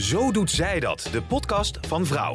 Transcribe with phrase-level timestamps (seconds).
[0.00, 2.34] Zo doet zij dat, de podcast van Vrouw.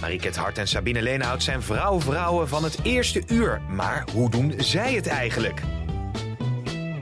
[0.00, 3.60] Mariket Hart en Sabine Leenhout zijn vrouw-vrouwen van het eerste uur.
[3.60, 5.62] Maar hoe doen zij het eigenlijk?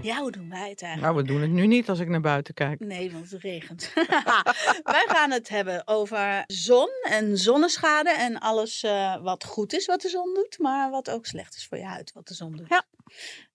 [0.02, 1.14] Ja, hoe doen wij het eigenlijk?
[1.14, 2.80] Nou, we doen het nu niet als ik naar buiten kijk.
[2.80, 3.92] Nee, want het regent.
[4.82, 10.00] wij gaan het hebben over zon en zonneschade en alles uh, wat goed is wat
[10.00, 12.68] de zon doet, maar wat ook slecht is voor je huid wat de zon doet.
[12.68, 12.84] Ja.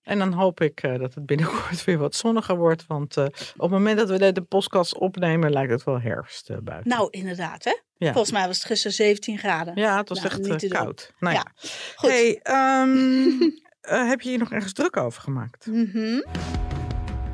[0.07, 2.85] En dan hoop ik uh, dat het binnenkort weer wat zonniger wordt.
[2.87, 6.57] Want uh, op het moment dat we de podcast opnemen, lijkt het wel herfst uh,
[6.63, 6.89] buiten.
[6.89, 7.75] Nou, inderdaad, hè?
[7.97, 8.11] Ja.
[8.11, 9.75] Volgens mij was het gisteren 17 graden.
[9.75, 11.13] Ja, het was nou, echt koud.
[11.19, 11.45] Nou ja.
[11.55, 11.69] ja.
[11.95, 12.09] Goed.
[12.09, 12.39] Hey,
[12.81, 13.39] um,
[14.09, 15.65] heb je hier nog ergens druk over gemaakt?
[15.65, 16.25] Mm -hmm.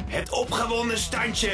[0.08, 1.52] Het opgewonden standje.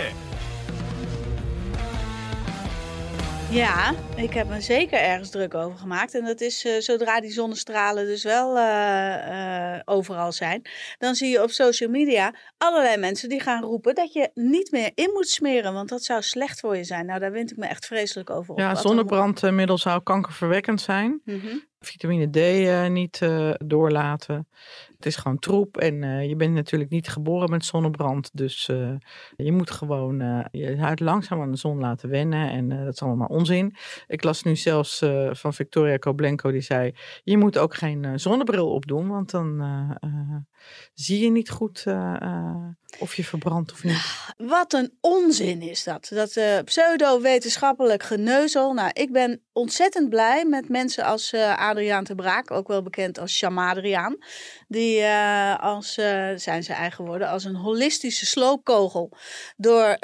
[3.51, 6.15] Ja, ik heb me zeker ergens druk over gemaakt.
[6.15, 8.63] En dat is uh, zodra die zonnestralen dus wel uh,
[9.27, 10.61] uh, overal zijn.
[10.97, 14.91] Dan zie je op social media allerlei mensen die gaan roepen dat je niet meer
[14.95, 15.73] in moet smeren.
[15.73, 17.05] Want dat zou slecht voor je zijn.
[17.05, 18.59] Nou, daar wind ik me echt vreselijk over op.
[18.59, 21.21] Ja, zonnebrandmiddel zou kankerverwekkend zijn.
[21.25, 21.63] Mm -hmm.
[21.79, 23.19] Vitamine D niet
[23.57, 24.47] doorlaten.
[24.99, 28.29] Het is gewoon troep en uh, je bent natuurlijk niet geboren met zonnebrand.
[28.33, 28.91] Dus uh,
[29.35, 32.49] je moet gewoon uh, je huid langzaam aan de zon laten wennen.
[32.49, 33.75] En dat is allemaal onzin.
[34.07, 36.93] Ik las nu zelfs van Victoria Koblenko die zei...
[37.23, 39.63] je moet ook geen zonnebril opdoen, want dan
[40.93, 41.85] zie je niet goed
[42.99, 44.33] of je verbrandt of niet.
[44.37, 46.11] Wat een onzin is dat.
[46.13, 48.73] Dat pseudo-wetenschappelijk geneuzel.
[48.73, 53.35] Nou, ik ben ontzettend blij met mensen als Adriaan de Braak, ook wel bekend als
[53.37, 54.17] Shamadriaan.
[54.67, 59.11] Die uh, als, uh, zijn ze eigen woorden, als een holistische sloopkogel
[59.57, 59.97] door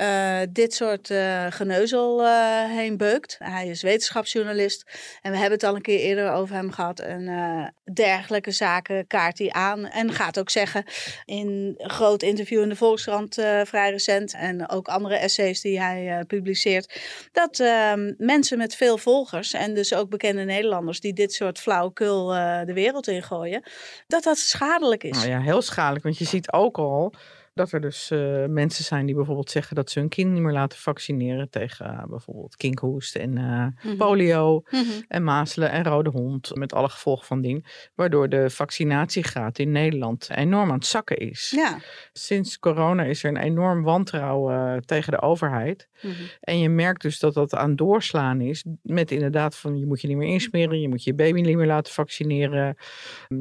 [0.50, 1.14] dit soort
[1.50, 2.28] geneuzel
[2.67, 3.36] heen beukt.
[3.39, 4.86] Hij is wetenschapsjournalist
[5.22, 7.00] en we hebben het al een keer eerder over hem gehad.
[7.00, 10.84] En dergelijke zaken kaart hij aan en gaat ook zeggen
[11.25, 16.23] in een groot interview in de Volkskrant vrij recent en ook andere essays die hij
[16.28, 21.60] publiceert, dat ehm, mensen met veel volgers en dus ook bekende Nederlanders die dit soort
[21.60, 22.28] flauwekul
[22.66, 23.64] de wereld ingooien,
[24.08, 25.18] dat dat schadelijk is.
[25.18, 26.03] Nou ja, heel schadelijk.
[26.03, 27.14] Want je ziet ook al
[27.56, 30.52] dat er dus uh, mensen zijn die bijvoorbeeld zeggen dat ze hun kind niet meer
[30.52, 33.98] laten vaccineren tegen uh, bijvoorbeeld kinkhoest en uh, mm -hmm.
[33.98, 35.04] polio mm -hmm.
[35.08, 37.66] en mazelen en rode hond met alle gevolgen van dien.
[37.94, 41.54] Waardoor de vaccinatiegraad in Nederland enorm aan het zakken is.
[41.56, 41.78] Ja.
[42.14, 45.88] Sinds corona is er een enorm wantrouwen tegen de overheid.
[45.96, 46.08] Mhm.
[46.08, 46.28] Mm -hmm.
[46.40, 50.08] En je merkt dus dat dat aan doorslaan is met inderdaad van je moet je
[50.08, 52.76] niet meer insmeren, je moet je baby niet meer laten vaccineren.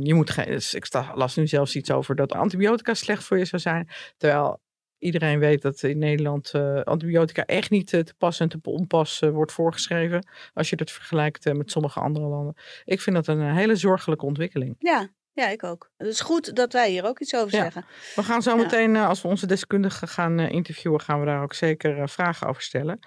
[0.01, 3.45] Je moet geen, dus ik las nu zelfs iets over dat antibiotica slecht voor je
[3.45, 3.89] zou zijn.
[4.16, 4.62] Terwijl
[4.98, 9.22] iedereen weet dat in Nederland uh, antibiotica echt niet uh, te pas en te onpas
[9.22, 10.26] uh, wordt voorgeschreven.
[10.53, 12.54] Als je dat vergelijkt met sommige andere landen.
[12.84, 14.76] Ik vind dat een hele zorgelijke ontwikkeling.
[14.78, 15.91] Ja, ja, ik ook.
[15.97, 17.62] Het is goed dat wij hier ook iets over ja.
[17.62, 17.84] zeggen.
[18.15, 22.09] We gaan zo meteen, als we onze deskundigen gaan interviewen, gaan we daar ook zeker
[22.09, 22.98] vragen over stellen.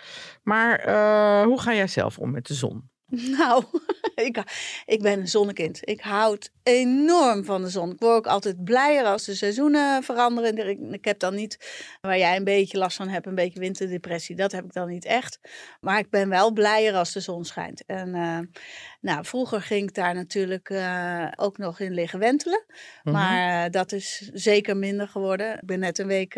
[0.43, 0.83] Maar
[1.43, 2.89] hoe ga jij zelf om met de zon?
[3.37, 3.63] Nou,
[4.15, 4.43] ik,
[4.85, 5.79] ik ben een zonnekind.
[5.81, 7.91] Ik houd enorm van de zon.
[7.91, 10.93] Ik word ook altijd blijer als de seizoenen veranderen.
[10.93, 11.57] Ik, heb dan niet,
[12.01, 14.35] waar jij een beetje last van hebt, een beetje winterdepressie.
[14.35, 15.39] Dat heb ik dan niet echt.
[15.81, 17.85] Maar ik ben wel blijer als de zon schijnt.
[17.85, 18.39] En uh,
[18.99, 22.65] nou, vroeger ging ik daar natuurlijk uh, ook nog in liggen wentelen.
[23.03, 23.13] -hmm.
[23.13, 25.53] Maar uh, dat is zeker minder geworden.
[25.53, 26.35] Ik ben net een week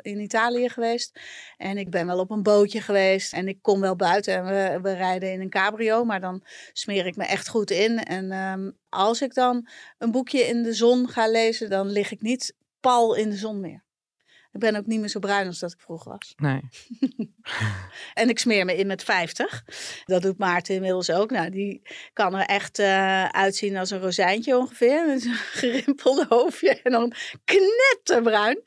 [0.00, 1.20] in Italië geweest.
[1.56, 3.32] En ik ben wel op een bootje geweest.
[3.32, 6.04] En ik kom wel buiten en we, we rijden in een cabrio.
[6.04, 7.98] Maar dan smeer ik me echt goed in.
[7.98, 12.20] En um, als ik dan een boekje in de zon ga lezen, dan lig ik
[12.20, 13.84] niet pal in de zon meer.
[14.52, 16.34] Ik ben ook niet meer zo bruin als dat ik vroeger was.
[16.36, 16.60] Nee.
[18.20, 19.64] en ik smeer me in met 50.
[20.04, 21.30] Dat doet Maarten inmiddels ook.
[21.30, 25.06] Nou, die kan er echt uh, uitzien als een rozijntje ongeveer.
[25.06, 27.12] Met een gerimpelde hoofdje en dan
[27.44, 28.62] knetterbruin.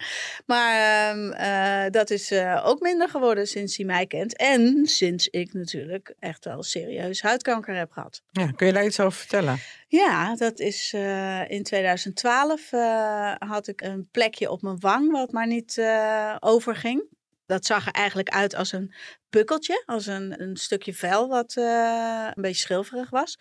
[0.46, 4.38] Maar uh, uh, dat is uh, ook minder geworden sinds hij mij kent.
[4.38, 8.22] En sinds ik natuurlijk echt wel serieus huidkanker heb gehad.
[8.32, 9.60] Ja, kun je daar iets over vertellen?
[9.94, 15.32] Ja, dat is uh, in 2012 uh, had ik een plekje op mijn wang wat
[15.32, 17.04] maar niet uh, overging.
[17.46, 18.94] Dat zag er eigenlijk uit als een
[19.38, 23.40] pukkeltje, als een, een stukje vel wat een beetje schilferig was.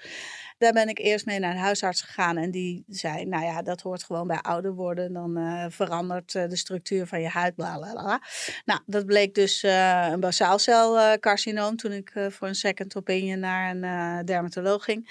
[0.58, 3.80] Daar ben ik eerst mee naar de huisarts gegaan en die zei, nou ja, dat
[3.80, 5.12] hoort gewoon bij ouder worden.
[5.12, 5.38] Dan
[5.70, 8.22] verandert de structuur van je huid, bla bla bla.
[8.64, 14.84] Nou, dat bleek dus een basaalcelcarcinoom toen ik voor een second opinion naar een dermatoloog
[14.84, 15.10] ging.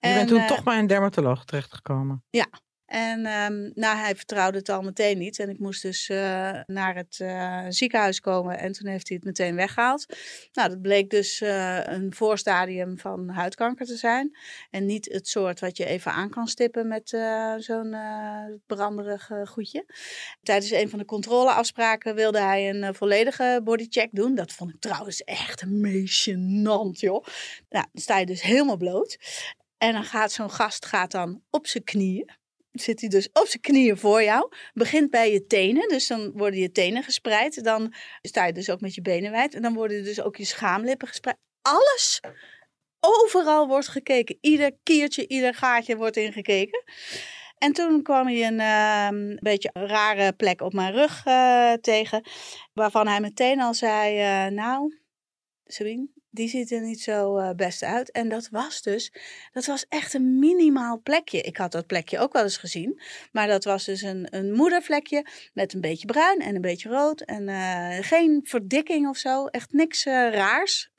[0.00, 2.24] Je bent toen toch bij een dermatoloog terechtgekomen?
[2.30, 2.46] Ja.
[2.92, 5.38] En ehm, nou, hij vertrouwde het al meteen niet.
[5.38, 8.58] En ik moest dus eh, naar het eh, ziekenhuis komen.
[8.58, 10.06] En toen heeft hij het meteen weggehaald.
[10.52, 14.38] Nou, dat bleek dus eh, een voorstadium van huidkanker te zijn.
[14.70, 17.08] En niet het soort wat je even aan kan stippen met
[17.58, 17.96] zo'n
[18.66, 19.84] branderig goedje.
[20.42, 24.34] Tijdens een van de controleafspraken wilde hij een volledige bodycheck doen.
[24.34, 27.24] Dat vond ik trouwens echt een meest gênant, joh.
[27.68, 29.18] Nou, dan sta je dus helemaal bloot.
[29.78, 32.40] En dan gaat zo'n gast gaat dan op zijn knieën.
[32.72, 34.52] Zit hij dus op zijn knieën voor jou.
[34.72, 35.88] Begint bij je tenen.
[35.88, 37.64] Dus dan worden je tenen gespreid.
[37.64, 39.54] Dan sta je dus ook met je benen wijd.
[39.54, 41.36] En dan worden dus ook je schaamlippen gespreid.
[41.62, 42.20] Alles.
[43.00, 44.38] Overal wordt gekeken.
[44.40, 46.84] Ieder kiertje, ieder gaatje wordt ingekeken.
[47.58, 52.24] En toen kwam hij een uh, beetje rare plek op mijn rug uh, tegen.
[52.72, 54.98] Waarvan hij meteen al zei: uh, Nou,
[55.64, 58.10] Sabine, die ziet er niet zo uh, best uit.
[58.10, 59.12] En dat was dus,
[59.52, 61.40] dat was echt een minimaal plekje.
[61.40, 63.00] Ik had dat plekje ook wel eens gezien.
[63.32, 67.20] Maar dat was dus een, een moedervlekje met een beetje bruin en een beetje rood.
[67.20, 69.46] En uh, geen verdikking of zo.
[69.46, 70.90] Echt niks uh, raars.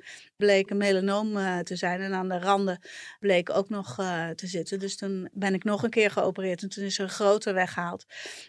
[0.44, 2.02] Bleek een melanoom te zijn.
[2.02, 2.80] En aan de randen
[3.20, 3.96] bleek ook nog
[4.36, 4.80] te zitten.
[4.80, 6.62] Dus toen ben ik nog een keer geopereerd.
[6.62, 8.06] En toen is er een groter weggehaald.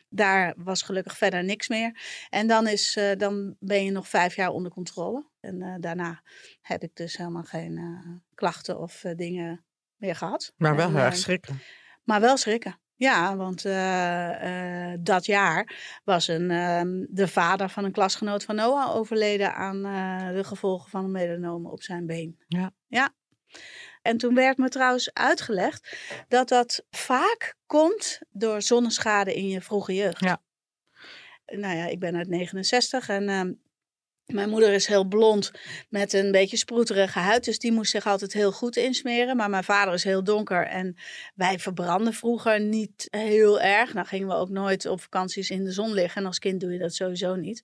[0.09, 2.01] Daar was gelukkig verder niks meer.
[2.31, 5.27] En dan, is, dan ben je nog vijf jaar onder controle.
[5.41, 6.23] En daarna
[6.61, 9.65] heb ik dus helemaal geen klachten of dingen
[9.97, 10.53] meer gehad.
[10.57, 11.61] Maar wel en, heel erg schrikken.
[12.03, 12.79] Maar wel schrikken.
[12.97, 13.63] Ja, want
[15.05, 15.75] dat jaar
[16.05, 19.83] was een, ehm, de vader van een klasgenoot van Noah overleden aan
[20.35, 22.39] de gevolgen van een melanome op zijn been.
[22.49, 22.71] Ja.
[22.87, 23.15] ja.
[24.03, 25.97] En toen werd me trouwens uitgelegd
[26.29, 30.21] dat dat vaak komt door zonneschade in je vroege jeugd.
[30.21, 30.43] Ja.
[31.47, 33.53] Nou ja, ik ben uit 69 en ehm,
[34.27, 35.51] mijn moeder is heel blond
[35.89, 39.37] met een beetje sproeterige huid, dus die moest zich altijd heel goed insmeren.
[39.37, 40.97] Maar mijn vader is heel donker en
[41.35, 43.95] wij verbranden vroeger niet heel erg.
[43.95, 46.73] Nou gingen we ook nooit op vakanties in de zon liggen en als kind doe
[46.73, 47.63] je dat sowieso niet.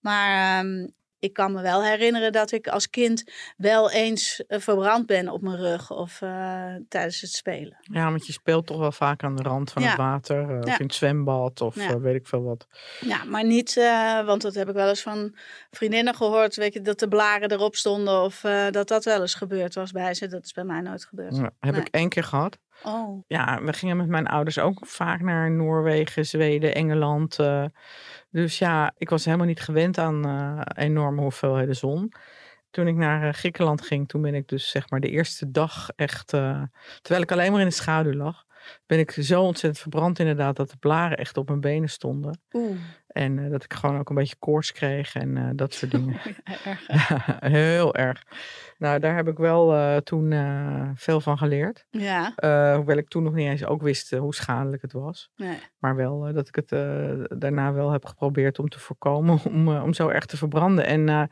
[0.00, 3.24] Maar um, ik kan me wel herinneren dat ik als kind
[3.56, 7.76] wel eens uh, verbrand ben op mijn rug of uh, tijdens het spelen.
[7.82, 9.88] Ja, want je speelt toch wel vaak aan de rand van Ja.
[9.88, 10.72] het water, uh, Ja.
[10.72, 11.88] of in het zwembad, of Ja.
[11.88, 12.66] eh, weet ik veel wat.
[13.00, 13.74] Ja, maar niet,
[14.24, 15.36] want dat heb ik wel eens van
[15.70, 18.40] vriendinnen gehoord, weet je, dat de blaren erop stonden of
[18.70, 20.26] dat dat wel eens gebeurd was bij ze.
[20.26, 21.36] Dat is bij mij nooit gebeurd.
[21.36, 21.80] Heb Nee.
[21.80, 22.58] ik één keer gehad.
[22.84, 27.38] Oh, Ja, we gingen met mijn ouders ook vaak naar Noorwegen, Zweden, Engeland.
[27.38, 27.64] eh.
[28.30, 32.12] dus ja, ik was helemaal niet gewend aan eh, enorme hoeveelheden zon.
[32.70, 35.88] Toen ik naar eh, Griekenland ging, toen ben ik dus zeg maar de eerste dag
[35.96, 36.28] echt,
[37.02, 38.44] terwijl ik alleen maar in de schaduw lag,
[38.86, 42.40] ben ik zo ontzettend verbrand inderdaad dat de blaren echt op mijn benen stonden.
[42.52, 42.76] oeh.
[43.12, 46.16] En eh, dat ik gewoon ook een beetje koorts kreeg en eh, dat soort dingen.
[46.44, 46.86] Ja, erg.
[47.52, 48.24] Heel erg.
[48.78, 50.28] Nou, daar heb ik wel eh, toen
[50.94, 51.86] veel van geleerd.
[51.90, 52.32] Ja,
[52.76, 55.30] hoewel ik toen nog niet eens ook wist hoe schadelijk het was.
[55.36, 55.58] nee.
[55.78, 56.68] Maar wel dat ik het
[57.40, 59.38] daarna wel heb geprobeerd om te voorkomen.
[59.50, 60.86] Om, om zo erg te verbranden.
[60.86, 61.30] En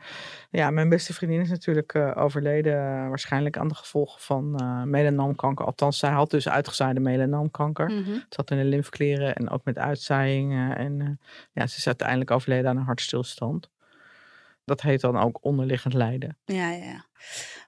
[0.51, 3.09] ja, mijn beste vriendin is natuurlijk overleden.
[3.09, 4.51] waarschijnlijk aan de gevolgen van
[4.91, 5.67] melanoomkanker.
[5.67, 7.87] Althans, zij had dus uitgezaaide melanoomkanker.
[7.91, 8.11] Mhm.
[8.13, 10.53] Het zat in de lymfeklieren en ook met uitzaaiing.
[10.53, 11.21] eh, en
[11.53, 13.71] ja, ze is uiteindelijk overleden aan een hartstilstand.
[14.65, 16.37] Dat heet dan ook onderliggend lijden.
[16.45, 17.07] Ja, ja.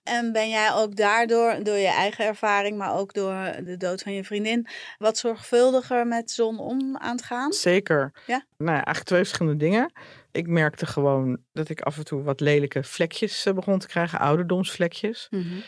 [0.03, 4.13] En ben jij ook daardoor, door je eigen ervaring, maar ook door de dood van
[4.13, 4.67] je vriendin,
[4.99, 7.53] wat zorgvuldiger met zon om aan het gaan?
[7.53, 8.13] Zeker.
[8.27, 8.45] Ja?
[8.57, 9.93] Nou ja, eigenlijk twee verschillende dingen.
[10.33, 14.19] Ik merkte gewoon dat ik af en toe wat lelijke vlekjes eh, begon te krijgen,
[14.19, 15.27] ouderdomsvlekjes.
[15.31, 15.59] Mhm.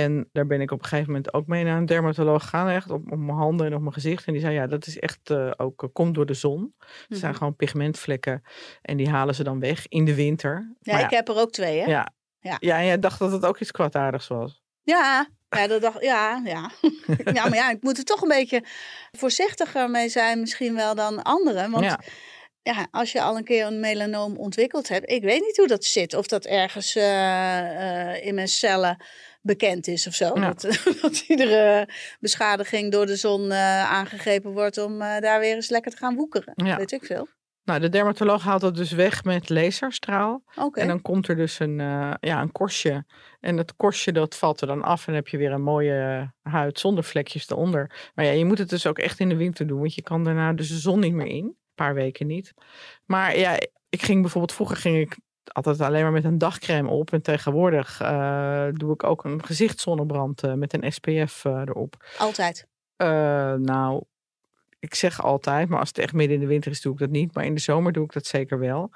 [0.00, 2.90] En daar ben ik op een gegeven moment ook mee naar een dermatoloog gegaan, echt
[2.90, 4.26] op, op mijn handen en op mijn gezicht.
[4.26, 6.74] En die zei, ja, dat is echt eh, ook, eh, komt door de zon.
[7.08, 7.38] Het zijn Mhm.
[7.38, 8.42] gewoon pigmentvlekken
[8.82, 10.74] en die halen ze dan weg in de winter.
[10.80, 11.86] Ja, Maar ik heb er ook twee, hè?
[11.86, 12.56] ja, Ja.
[12.60, 14.62] ja, en jij dacht dat het ook iets kwaadaardigs was.
[14.82, 16.70] Ja, ja, dat dacht, ja, ja.
[17.32, 18.64] ja, maar ja, ik moet er toch een beetje
[19.12, 21.70] voorzichtiger mee zijn misschien wel dan anderen.
[21.70, 22.00] Want ja.
[22.62, 22.86] Ja.
[22.90, 26.14] als je al een keer een melanoom ontwikkeld hebt, ik weet niet hoe dat zit.
[26.14, 29.04] Of dat ergens eh, in mijn cellen
[29.46, 30.30] bekend is of zo.
[30.34, 30.46] Ja.
[30.46, 30.60] Dat,
[31.02, 31.88] dat iedere
[32.20, 36.14] beschadiging door de zon eh, aangegrepen wordt om eh, daar weer eens lekker te gaan
[36.14, 36.52] woekeren.
[36.56, 36.76] Ja.
[36.76, 37.28] Weet ik veel.
[37.64, 40.42] Nou, de dermatoloog haalt dat dus weg met laserstraal.
[40.72, 43.04] En dan komt er dus een, eh, ja, een korstje.
[43.40, 44.98] En dat korstje dat valt er dan af.
[44.98, 48.10] En dan heb je weer een mooie huid zonder vlekjes eronder.
[48.14, 49.78] Maar ja, je moet het dus ook echt in de winter doen.
[49.78, 51.44] Want je kan daarna dus de zon niet meer in.
[51.44, 52.54] Een paar weken niet.
[53.04, 54.52] Maar ja, ik ging bijvoorbeeld...
[54.52, 55.16] Vroeger ging ik
[55.52, 57.12] altijd alleen maar met een dagcreme op.
[57.12, 62.04] En tegenwoordig eh, doe ik ook een gezichtszonnebrand eh, met een SPF eh, erop.
[62.18, 62.66] Altijd.
[63.58, 64.02] Nou,
[64.78, 67.10] ik zeg altijd, maar als het echt midden in de winter is, doe ik dat
[67.10, 67.34] niet.
[67.34, 68.90] Maar in de zomer doe ik dat zeker wel.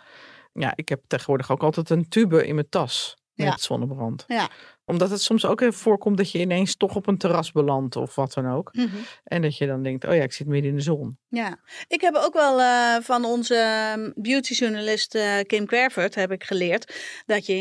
[0.52, 3.56] Ja, ik heb tegenwoordig ook altijd een tube in mijn tas met Ja.
[3.56, 4.24] zonnebrand.
[4.26, 4.48] Ja.
[4.90, 8.14] Omdat het soms ook even voorkomt dat je ineens toch op een terras belandt of
[8.14, 8.74] wat dan ook.
[8.74, 8.88] Mhm.
[9.24, 11.18] En dat je dan denkt, oh ja, ik zit midden in de zon.
[11.28, 16.44] Ja, ik heb ook wel eh, van onze ehm, beautyjournalist eh, Kim Querfurt heb ik
[16.44, 16.94] geleerd
[17.26, 17.52] dat je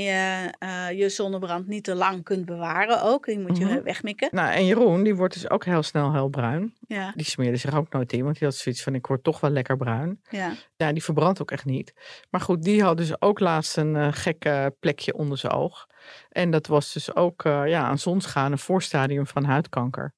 [0.60, 3.26] eh, je zonnebrand niet te lang kunt bewaren ook.
[3.26, 3.84] Die moet je Mhm.
[3.84, 4.30] wegmikken.
[4.32, 6.74] Nou, en Jeroen, die wordt dus ook heel snel heel bruin.
[6.88, 9.40] Ja, Die smeerde zich ook nooit in, want die had zoiets van, ik word toch
[9.40, 10.20] wel lekker bruin.
[10.30, 10.52] ja.
[10.76, 11.94] Ja, die verbrandt ook echt niet.
[12.30, 15.88] Maar goed, die had dus ook laatst een gekke plekje onder zijn oog.
[16.30, 20.14] En dat was dus ook eh, ja, zonschade, een voorstadium van huidkanker.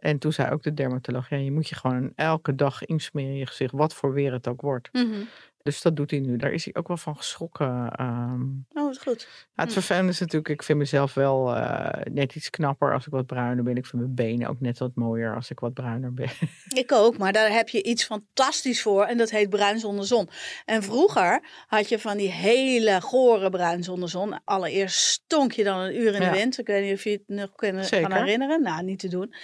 [0.00, 3.36] En toen zei ook de dermatoloog, ja, je moet je gewoon elke dag insmeren in
[3.38, 4.88] je gezicht, wat voor weer het ook wordt.
[4.92, 5.20] Mhm.
[5.62, 6.36] Dus dat doet hij nu.
[6.36, 7.90] Daar is hij ook wel van geschrokken.
[7.96, 8.42] ehm.
[8.72, 9.28] Oh, wat goed.
[9.56, 13.12] Ja, het vervelende is natuurlijk, ik vind mezelf wel eh, net iets knapper als ik
[13.12, 13.76] wat bruiner ben.
[13.76, 16.28] Ik vind mijn benen ook net wat mooier als ik wat bruiner ben.
[16.68, 20.28] Ik ook, maar daar heb je iets fantastisch voor en dat heet bruin zonder zon.
[20.64, 24.44] En vroeger had je van die hele gore bruin zonder zon.
[24.44, 26.30] Allereerst stonk je dan een uur in Ja.
[26.30, 26.58] de wind.
[26.58, 28.62] Ik weet niet of je het nog kan, herinneren.
[28.62, 29.34] Nou, niet te doen.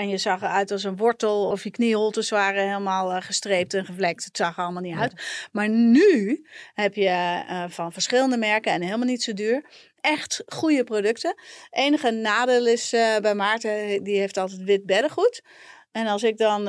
[0.00, 3.84] En je zag eruit als een wortel of je knieholtes waren helemaal eh, gestreept en
[3.84, 4.24] gevlekt.
[4.24, 5.12] Het zag er allemaal niet uit.
[5.52, 7.08] Maar nu heb je
[7.48, 9.64] eh, van verschillende merken en helemaal niet zo duur.
[10.00, 11.34] Echt goede producten.
[11.70, 15.42] Enige nadeel is eh, bij Maarten, die heeft altijd wit beddengoed.
[15.92, 16.64] En als ik dan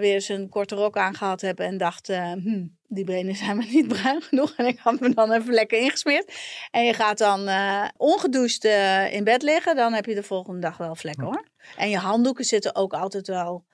[0.00, 3.64] weer eens een korte rok aangehad heb en dacht, eh, hm, die benen zijn me
[3.64, 4.52] niet bruin genoeg.
[4.56, 6.34] En ik had me dan even lekker ingesmeerd.
[6.70, 10.60] En je gaat dan eh, ongedoucht eh, in bed liggen, dan heb je de volgende
[10.60, 11.44] dag wel vlekken hoor.
[11.76, 13.64] En je handdoeken zitten ook altijd wel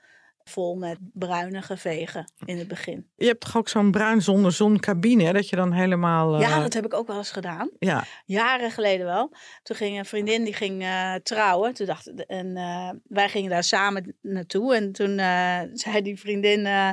[0.49, 3.07] vol met bruinige vegen in het begin.
[3.17, 6.35] Je hebt toch ook zo'n bruin zonder zon cabine, hè, dat je dan helemaal...
[6.35, 7.71] eh, Ja, dat heb ik ook wel eens gedaan.
[7.79, 9.33] ja, Jaren geleden wel.
[9.63, 11.75] Toen ging een vriendin die ging eh, trouwen.
[11.75, 14.75] Toen dacht, en eh, wij gingen daar samen naartoe.
[14.75, 16.91] En toen eh, zei die vriendin: eh,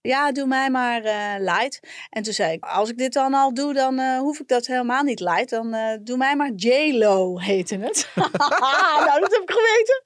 [0.00, 1.80] Ja, doe mij maar eh, light.
[2.10, 4.66] En toen zei ik: Als ik dit dan al doe, dan eh, hoef ik dat
[4.66, 5.50] helemaal niet light.
[5.50, 8.08] Dan eh, doe mij maar J-Lo, heette het.
[8.14, 10.02] nou, dat heb ik geweten.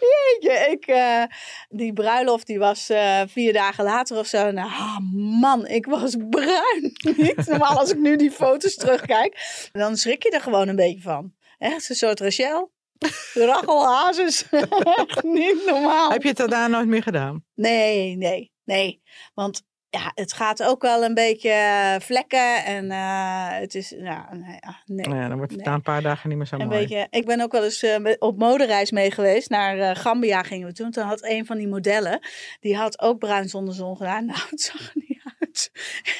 [0.00, 1.22] Jeetje, ik, eh,
[1.68, 1.92] die
[2.24, 4.50] bruiloft die was eh, vier dagen later of zo.
[4.50, 4.98] Nou, ah,
[5.40, 6.92] man, ik was bruin.
[7.16, 9.68] Niet normaal als ik nu die foto's terugkijk.
[9.72, 11.34] Dan schrik je er gewoon een beetje van.
[11.58, 12.72] Echt een soort Rachel.
[13.50, 14.44] Rachel Hazes.
[14.96, 16.10] Echt niet normaal.
[16.10, 17.44] heb je het daarna nooit meer gedaan?
[17.54, 19.02] Nee, nee, nee.
[19.34, 19.62] Want
[20.00, 22.64] ja, het gaat ook wel een beetje eh, vlekken.
[22.64, 24.56] En eh, het is, ja, nee.
[24.60, 25.06] ah, nee.
[25.06, 25.68] Nou ja, dan wordt het Nee.
[25.68, 26.78] na een paar dagen niet meer zo Een mooi.
[26.80, 29.50] beetje, ik ben ook wel eens eh, op modereis mee geweest.
[29.50, 30.90] Naar eh, Gambia gingen we toen.
[30.90, 32.20] Toen had een van die modellen,
[32.60, 34.24] die had ook bruin zonder zon gedaan.
[34.34, 35.70] Nou, het zag er niet uit.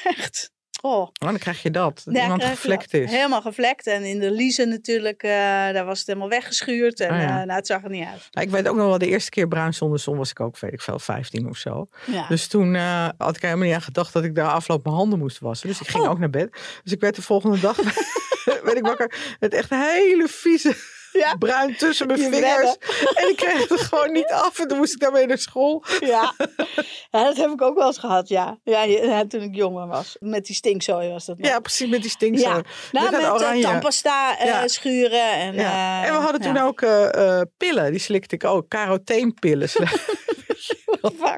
[0.03, 0.53] Echt.
[0.85, 1.01] Oh.
[1.01, 2.01] Oh, dan krijg je dat.
[2.05, 3.11] Dat Ja, iemand gevlekt is.
[3.11, 3.87] Helemaal gevlekt.
[3.87, 5.29] En in de liezen natuurlijk, eh,
[5.73, 6.99] daar was het helemaal weggeschuurd.
[6.99, 7.21] En ja.
[7.27, 8.27] eh, nou, het zag er niet uit.
[8.31, 10.59] Nou, ik weet ook nog wel, de eerste keer bruin zonder zon was ik ook,
[10.59, 11.87] weet ik veel, 15 of zo.
[12.05, 12.27] Ja.
[12.27, 15.19] Dus toen eh, had ik helemaal niet aan gedacht dat ik daar afloop mijn handen
[15.19, 15.67] moest wassen.
[15.67, 16.09] Dus ik ging Oh.
[16.09, 16.49] ook naar bed.
[16.83, 17.77] Dus ik werd de volgende dag,
[18.63, 20.75] werd ik wakker, met echt een hele vieze
[21.19, 21.35] Ja.
[21.35, 22.75] bruin tussen mijn Je vingers.
[23.19, 24.59] En ik kreeg het er gewoon niet af.
[24.59, 25.83] En toen moest ik daarmee naar school.
[25.99, 26.33] Ja.
[27.11, 28.59] ja, dat heb ik ook wel eens gehad, ja.
[28.63, 30.15] Ja, ja, toen ik jonger was.
[30.19, 31.47] Met die stinkzooi was dat nog.
[31.47, 32.55] Ja, precies, met die stinkzooi.
[32.55, 32.61] Ja.
[32.91, 33.61] Nou, Met eh, oranje.
[33.63, 34.67] tandpasta eh, Ja.
[34.67, 35.31] schuren.
[35.31, 38.67] En, eh, en we hadden toen ook eh, eh, pillen, die slikte ik ook.
[38.67, 39.69] Caroteenpillen.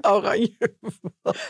[0.01, 0.55] Oranje.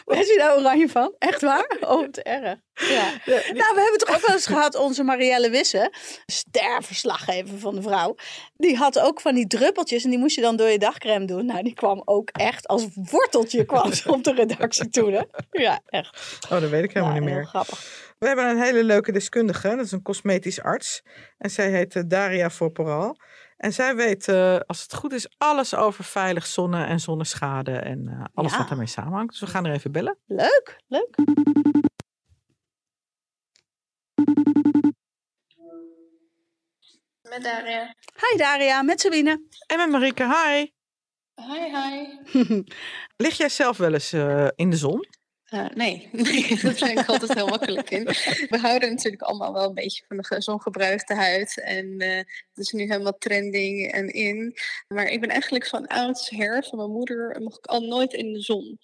[0.05, 1.15] Weet je daar oranje van?
[1.19, 1.65] Echt waar?
[1.87, 2.59] Oh, wat erg.
[2.73, 3.11] Ja.
[3.25, 5.93] Nou, we hebben toch ook wel eens gehad, onze Marielle Wisse,
[6.25, 8.15] sterverslaggever van de vrouw.
[8.55, 11.45] Die had ook van die druppeltjes en die moest je dan door je dagcreme doen.
[11.45, 15.11] Nou, die kwam ook echt als worteltje kwam op de redactie toe.
[15.11, 15.21] Hè?
[15.61, 16.39] Ja, echt.
[16.49, 17.45] Oh, dat weet ik helemaal niet meer.
[17.45, 18.05] grappig.
[18.19, 19.75] We hebben een hele leuke deskundige.
[19.75, 21.03] Dat is een cosmetisch arts.
[21.37, 23.17] En zij heet eh, Daria Voorporal.
[23.57, 27.71] En zij weet, eh, als het goed is, alles over veilig zonne- en zonneschade.
[27.71, 28.57] En eh, alles Ja.
[28.57, 29.29] wat daarmee samenhangt.
[29.31, 30.17] Dus we gaan er even bellen.
[30.25, 31.15] Leuk, leuk.
[37.21, 37.95] Met Daria.
[38.15, 39.41] Hi Daria, met Sabine.
[39.67, 40.65] En met Marike, hi.
[41.35, 42.63] Hi, hi.
[43.23, 45.05] Lig jij zelf wel eens eh, in de zon?
[45.47, 46.09] Eh, nee,
[46.61, 48.03] daar ben ik altijd heel makkelijk in.
[48.49, 51.61] We houden natuurlijk allemaal wel een beetje van de zongebruikte huid.
[51.61, 54.57] En eh het is nu helemaal trending en in.
[54.87, 58.41] Maar ik ben eigenlijk van oudsher, van mijn moeder, mocht ik al nooit in de
[58.41, 58.79] zon.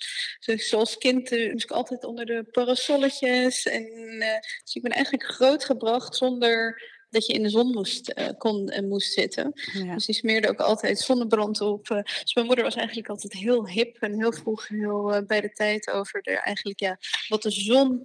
[0.46, 3.66] Dus zoals kind eh, moest ik altijd onder de parasolletjes.
[3.66, 4.20] En,
[4.64, 6.82] dus ik ben eigenlijk grootgebracht zonder
[7.14, 9.52] dat je in de zon moest, eh, kon en moest zitten.
[9.74, 9.94] Ja.
[9.94, 11.90] Dus die smeerde ook altijd zonnebrand op.
[11.90, 12.04] eh.
[12.04, 15.52] dus mijn moeder was eigenlijk altijd heel hip en heel vroeg heel eh, bij de
[15.52, 18.02] tijd over de, eigenlijk, ja, wat de zon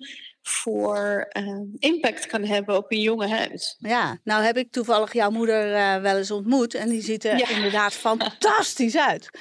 [0.49, 3.77] voor ehm, impact kan hebben op een jonge huid.
[3.79, 7.39] Ja, nou heb ik toevallig jouw moeder uh, wel eens ontmoet en die ziet er
[7.39, 7.49] Ja.
[7.49, 9.29] inderdaad fantastisch uit.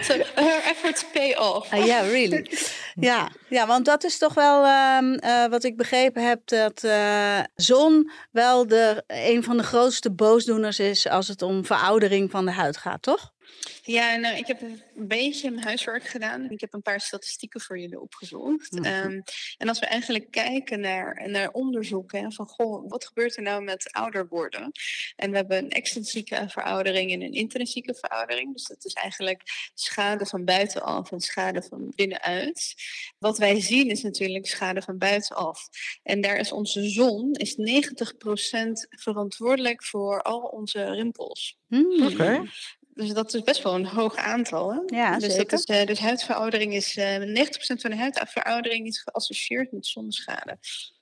[0.00, 1.72] So her efforts pay off.
[1.72, 2.46] Ah, Ja, really.
[2.94, 7.38] Ja, ja, want dat is toch wel ehm, eh, wat ik begrepen heb, dat eh,
[7.54, 12.50] zon wel de, een van de grootste boosdoeners is als het om veroudering van de
[12.52, 13.32] huid gaat, toch?
[13.82, 16.50] Ja, nou, ik heb een beetje mijn huiswerk gedaan.
[16.50, 18.72] Ik heb een paar statistieken voor jullie opgezocht.
[18.72, 18.84] Mhm.
[18.84, 19.20] Ehm,
[19.58, 23.62] en als we eigenlijk kijken naar, naar onderzoeken hè, van goh, wat gebeurt er nou
[23.62, 24.72] met ouder worden?
[25.16, 28.52] En we hebben een extrinsieke veroudering en een intrinsieke veroudering.
[28.52, 29.42] Dus dat is eigenlijk
[29.74, 32.74] schade van buitenaf en schade van binnenuit.
[33.18, 35.68] Wat wij zien is natuurlijk schade van buitenaf.
[36.02, 41.56] En daar is onze zon is 90% verantwoordelijk voor al onze rimpels.
[41.66, 42.06] Hmm.
[42.06, 42.42] Oké.
[42.96, 44.72] Dus dat is best wel een hoog aantal.
[44.72, 44.80] Hè?
[44.86, 45.50] Ja, dus, zeker.
[45.50, 50.58] dat is, eh, dus huidveroudering is, eh 90% van de huidveroudering is geassocieerd met zonneschade.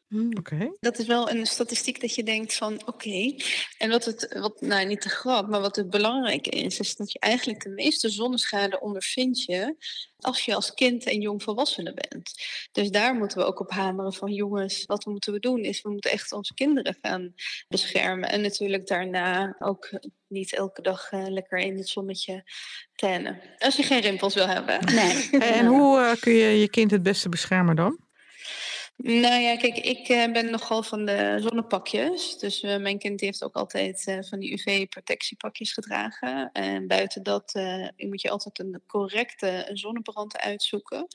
[0.08, 0.36] Hmm.
[0.38, 0.76] Oké.
[0.80, 3.34] Dat is wel een statistiek dat je denkt van oké.
[3.78, 7.12] En wat het, wat, nou niet te grap, maar wat het belangrijke is, is dat
[7.12, 9.76] je eigenlijk de meeste zonneschade ondervindt je
[10.24, 12.32] als je als kind en jong volwassene bent.
[12.72, 15.90] Dus daar moeten we ook op hameren van jongens, wat moeten we doen is we
[15.90, 17.34] moeten echt onze kinderen gaan
[17.68, 18.28] beschermen.
[18.28, 19.90] En natuurlijk daarna ook
[20.28, 22.50] niet elke dag eh, lekker in het zonnetje
[22.94, 23.40] tannen.
[23.58, 24.94] Als je geen rimpels wil hebben.
[24.94, 25.30] Nee.
[25.54, 28.03] En hoe eh, kun je je kind het beste beschermen dan?
[28.96, 32.38] Nou ja, kijk, ik eh, ben nogal van de zonnepakjes.
[32.38, 36.50] Dus eh, mijn kind heeft ook altijd eh, van die UV-protectiepakjes gedragen.
[36.52, 37.52] En buiten dat
[37.96, 41.06] moet je altijd een correcte zonnebrand uitzoeken.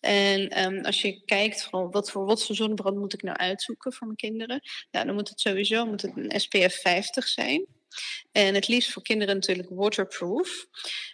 [0.00, 3.92] En ehm, als je kijkt van wat voor wat voor zonnebrand moet ik nou uitzoeken
[3.92, 4.60] voor mijn kinderen.
[4.90, 7.66] Nou, dan moet het sowieso moet het een SPF 50 zijn.
[8.32, 10.66] En het liefst voor kinderen natuurlijk waterproof.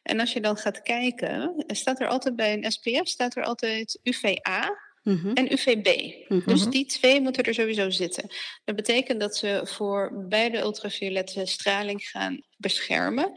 [0.02, 3.98] En als je dan gaat kijken, staat er altijd bij een SPF staat er altijd
[4.02, 5.32] UVA Mhm.
[5.32, 6.14] en UVB.
[6.28, 6.48] Mhm.
[6.48, 8.30] Dus die twee moeten er sowieso zitten.
[8.64, 13.32] Dat betekent dat ze voor beide ultraviolette straling gaan beschermen.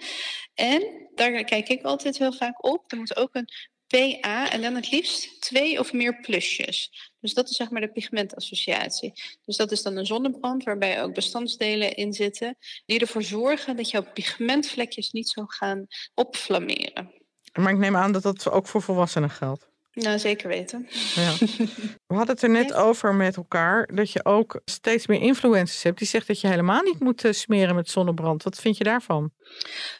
[0.53, 2.91] En daar kijk ik altijd heel vaak op.
[2.91, 3.49] Er moet ook een
[3.87, 6.91] PA en dan het liefst twee of meer plusjes.
[7.19, 9.13] Dus dat is zeg maar de pigmentassociatie.
[9.45, 13.89] Dus dat is dan een zonnebrand waarbij ook bestandsdelen in zitten die ervoor zorgen dat
[13.89, 17.13] jouw pigmentvlekjes niet zo gaan opflammeren.
[17.53, 19.73] Maar ik neem aan dat dat ook voor volwassenen geldt.
[19.95, 20.87] Nou, zeker weten.
[21.15, 21.33] Ja.
[22.07, 25.97] We hadden het er net over met elkaar dat je ook steeds meer influencers hebt
[25.97, 28.43] die zegt dat je helemaal niet moet eh, smeren met zonnebrand.
[28.43, 29.31] Wat vind je daarvan?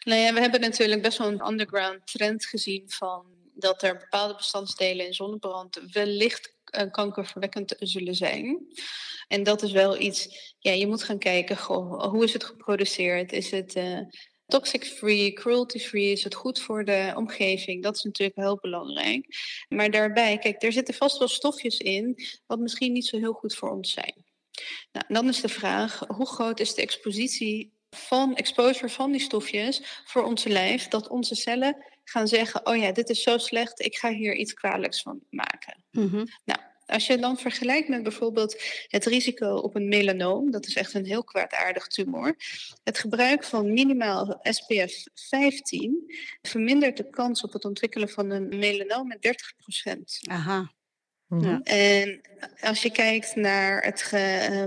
[0.03, 4.35] Nou ja, we hebben natuurlijk best wel een underground trend gezien van dat er bepaalde
[4.35, 8.67] bestandsdelen in zonnebrand wellicht eh, kankerverwekkend zullen zijn.
[9.27, 13.31] En dat is wel iets, ja, je moet gaan kijken, goh, hoe is het geproduceerd?
[13.31, 13.99] Is het eh,
[14.47, 16.11] toxic-free, cruelty-free?
[16.11, 17.83] Is het goed voor de omgeving?
[17.83, 19.27] Dat is natuurlijk heel belangrijk.
[19.69, 23.55] Maar daarbij, kijk, er zitten vast wel stofjes in wat misschien niet zo heel goed
[23.55, 24.25] voor ons zijn.
[24.91, 30.01] Nou, dan is de vraag, hoe groot is de expositie van exposure van die stofjes
[30.05, 33.95] voor onze lijf, dat onze cellen gaan zeggen, oh ja, dit is zo slecht, ik
[33.95, 35.83] ga hier iets kwalijks van maken.
[35.91, 36.25] Mhm.
[36.85, 41.05] Als je dan vergelijkt met bijvoorbeeld het risico op een melanoom, dat is echt een
[41.05, 42.35] heel kwaadaardig tumor.
[42.83, 49.07] Het gebruik van minimaal SPF 15 vermindert de kans op het ontwikkelen van een melanoom
[49.07, 49.35] met
[50.27, 50.71] 30% Aha.
[51.27, 51.49] Mhm.
[51.49, 51.61] Ja.
[51.63, 52.21] En
[52.61, 54.65] als je kijkt naar het uh,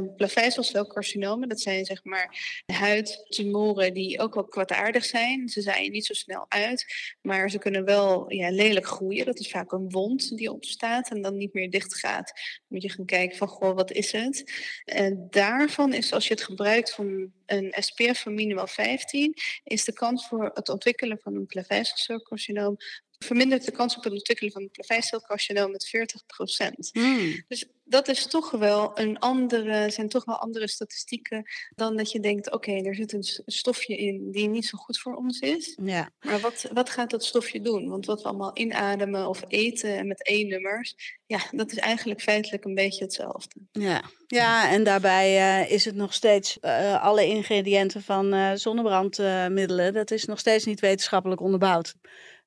[1.49, 5.49] dat zijn zeg maar huidtumoren die ook wel kwaadaardig zijn.
[5.49, 6.87] Ze zaaien niet zo snel uit,
[7.23, 9.27] maar ze kunnen wel ja, lelijk groeien.
[9.27, 12.27] Dat is vaak een wond die ontstaat en dan niet meer dicht gaat.
[12.27, 14.53] Dan moet je gaan kijken van, goh, wat is het?
[14.85, 19.92] En daarvan is, als je het gebruikt van een SPF van minimaal 15, is de
[19.92, 22.77] kans voor het ontwikkelen van een plaveisselcelcarcinoom
[23.18, 27.44] vermindert de kans op het ontwikkelen van een plaveisselcarcinoom met 40% Hmm.
[27.48, 32.20] dus dat is toch wel een andere, zijn toch wel andere statistieken dan dat je
[32.20, 35.78] denkt, oké, er zit een stofje in die niet zo goed voor ons is.
[35.83, 36.11] Ja.
[36.20, 37.88] Maar wat, wat gaat dat stofje doen?
[37.88, 42.74] Want wat we allemaal inademen of eten met E-nummers, ja, dat is eigenlijk feitelijk een
[42.74, 43.61] beetje hetzelfde.
[43.72, 44.02] Ja.
[44.26, 50.11] ja, en daarbij eh, is het nog steeds eh, alle ingrediënten van eh, zonnebrandmiddelen, dat
[50.11, 51.94] is nog steeds niet wetenschappelijk onderbouwd.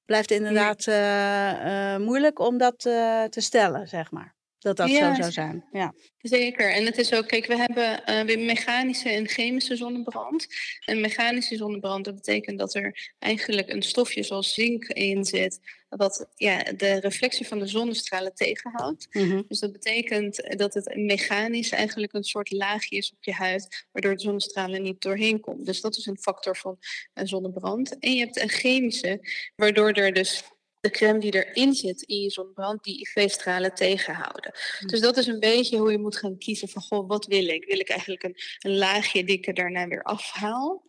[0.05, 4.35] Blijft inderdaad eh, eh, moeilijk om dat eh, te stellen, zeg maar.
[4.61, 5.65] Dat dat Ja, zo zou zijn.
[5.71, 5.93] Ja.
[6.17, 6.73] Zeker.
[6.73, 10.47] En het is ook, kijk, we hebben eh, weer mechanische en chemische zonnebrand.
[10.85, 16.27] En mechanische zonnebrand, dat betekent dat er eigenlijk een stofje zoals zink in zit, wat
[16.35, 19.07] ja, de reflectie van de zonnestralen tegenhoudt.
[19.11, 19.41] Mhm.
[19.47, 24.15] Dus dat betekent dat het mechanisch eigenlijk een soort laagje is op je huid, waardoor
[24.15, 25.65] de zonnestralen niet doorheen komt.
[25.65, 26.77] Dus dat is een factor van
[27.13, 27.99] een zonnebrand.
[27.99, 29.19] En je hebt een chemische,
[29.55, 30.43] waardoor er dus
[30.81, 34.51] de crème die erin zit in je zonnebrand, die UV-stralen tegenhouden.
[34.85, 37.65] Dus dat is een beetje hoe je moet gaan kiezen van, goh, wat wil ik?
[37.65, 40.83] Wil ik eigenlijk een, een laagje die ik er daarna weer afhaal?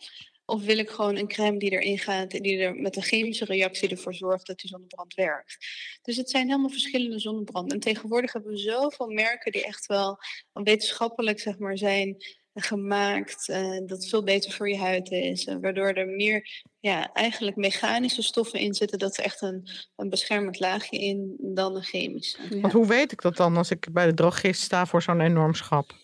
[0.44, 3.44] Of wil ik gewoon een crème die erin gaat en die er met een chemische
[3.44, 5.56] reactie ervoor zorgt dat die zonnebrand werkt?
[6.02, 7.74] Dus het zijn helemaal verschillende zonnebranden.
[7.74, 10.18] En tegenwoordig hebben we zoveel merken die echt wel
[10.52, 12.16] wetenschappelijk zeg maar, zijn
[12.54, 13.48] gemaakt.
[13.48, 15.46] Uh, dat veel beter voor je huid is.
[15.46, 18.98] Uh, waardoor er meer ja, eigenlijk mechanische stoffen in zitten.
[18.98, 22.38] Dat er echt een, een beschermend laagje in dan een chemische.
[22.50, 22.60] Ja.
[22.60, 25.54] Want hoe weet ik dat dan als ik bij de drogist sta voor zo'n enorm
[25.54, 25.94] schap?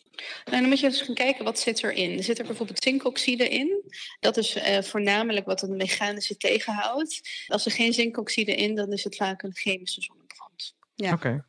[0.45, 2.17] Nou, dan moet je eens gaan kijken wat zit erin.
[2.17, 3.83] Er zit er bijvoorbeeld zinkoxide in.
[4.21, 7.21] Dat is uh, voornamelijk wat een mechanische tegenhoudt.
[7.47, 10.75] Als er geen zinkoxide in, dan is het vaak een chemische zonnebrand.
[11.05, 11.13] Ja.
[11.13, 11.45] Oké.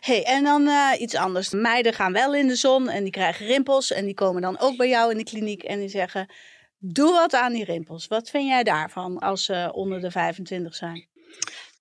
[0.00, 1.50] Hey, en dan uh, iets anders.
[1.50, 3.92] Meiden gaan wel in de zon en die krijgen rimpels.
[3.92, 6.32] En die komen dan ook bij jou in de kliniek en die zeggen:
[6.78, 8.06] Doe wat aan die rimpels.
[8.06, 11.08] Wat vind jij daarvan als ze onder de 25 zijn?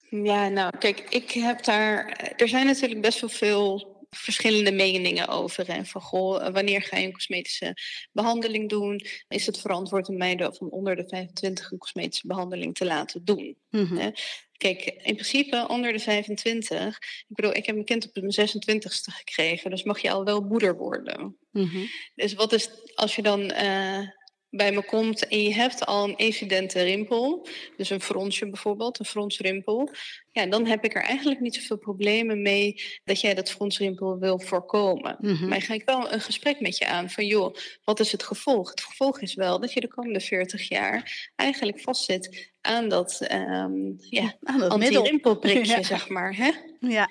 [0.10, 2.06] Ja, nou, kijk, ik heb daar.
[2.38, 5.70] Er zijn natuurlijk best wel veel verschillende meningen over.
[5.70, 7.78] En van goh, wanneer ga je een cosmetische
[8.12, 9.02] behandeling doen?
[9.28, 13.58] Is het verantwoord om meiden van onder de 25 een cosmetische behandeling te laten doen?
[13.70, 14.14] Mm
[14.62, 16.96] Kijk, in principe onder de 25.
[16.98, 20.42] Ik bedoel, ik heb een kind op mijn 26ste gekregen, dus mag je al wel
[20.42, 21.38] moeder worden.
[21.52, 24.08] Mm Dus wat is als je dan uh,
[24.52, 29.06] bij me komt en je hebt al een evidente rimpel, dus een fronsje bijvoorbeeld, een
[29.06, 29.90] fronsrimpel,
[30.32, 34.40] ja, dan heb ik er eigenlijk niet zoveel problemen mee dat jij dat fronsrimpel wil
[34.40, 35.18] voorkomen.
[35.20, 35.48] Mm -hmm.
[35.48, 38.70] Maar ga ik wel een gesprek met je aan van, joh, wat is het gevolg?
[38.70, 43.96] Het gevolg is wel dat je de komende 40 jaar eigenlijk vastzit aan dat, um,
[44.00, 45.84] ja, anti-rimpelprikje, ja.
[45.84, 46.36] zeg maar.
[46.36, 46.52] Hè?
[46.80, 47.10] Ja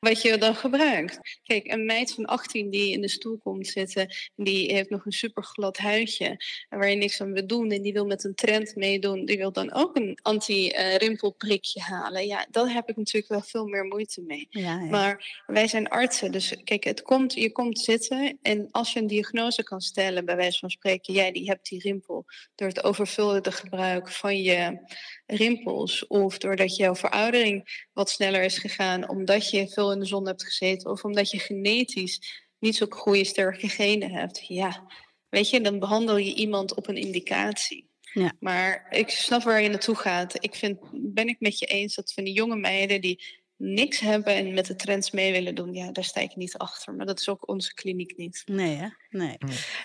[0.00, 1.38] wat je dan gebruikt.
[1.42, 5.12] Kijk, een meid van 18 die in de stoel komt zitten, die heeft nog een
[5.12, 8.76] super glad huidje waar je niks aan wil doen en die wil met een trend
[8.76, 12.26] meedoen, die wil dan ook een anti-rimpelprikje halen.
[12.26, 14.46] Ja, daar heb ik natuurlijk wel veel meer moeite mee.
[14.50, 14.84] Ja, ja.
[14.84, 19.06] Maar wij zijn artsen, dus kijk, het komt, je komt zitten en als je een
[19.06, 23.52] diagnose kan stellen, bij wijze van spreken, jij die hebt die rimpel door het overvulde
[23.52, 24.78] gebruik van je
[25.26, 30.26] rimpels of doordat jouw veroudering wat sneller is gegaan omdat je veel in de zon
[30.26, 34.86] hebt gezeten of omdat je genetisch niet zo'n goede sterke genen hebt, ja,
[35.28, 37.88] weet je, dan behandel je iemand op een indicatie.
[38.12, 38.32] Ja.
[38.40, 40.44] Maar ik snap waar je naartoe gaat.
[40.44, 44.34] Ik vind, ben ik met je eens dat van die jonge meiden die niks hebben
[44.34, 46.94] en met de trends mee willen doen, ja, daar sta ik niet achter.
[46.94, 48.42] Maar dat is ook onze kliniek niet.
[48.46, 48.86] Nee, hè?
[49.10, 49.38] Nee.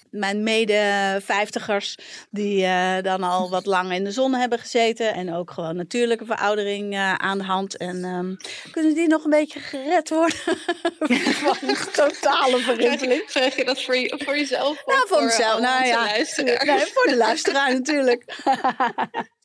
[0.09, 1.97] Mijn mede-vijftigers,
[2.29, 6.25] die uh, dan al wat lang in de zon hebben gezeten en ook gewoon natuurlijke
[6.25, 7.77] veroudering uh, aan de hand.
[7.77, 8.37] En um,
[8.71, 10.37] kunnen die nog een beetje gered worden
[11.43, 11.57] van
[11.91, 13.23] totale verrimpeling?
[13.27, 14.85] Vraag je dat voor, je, voor jezelf?
[14.85, 15.59] Nou, voor, voor mezelf.
[15.59, 16.25] Nou ja, nee,
[16.93, 18.23] voor de luisteraar natuurlijk.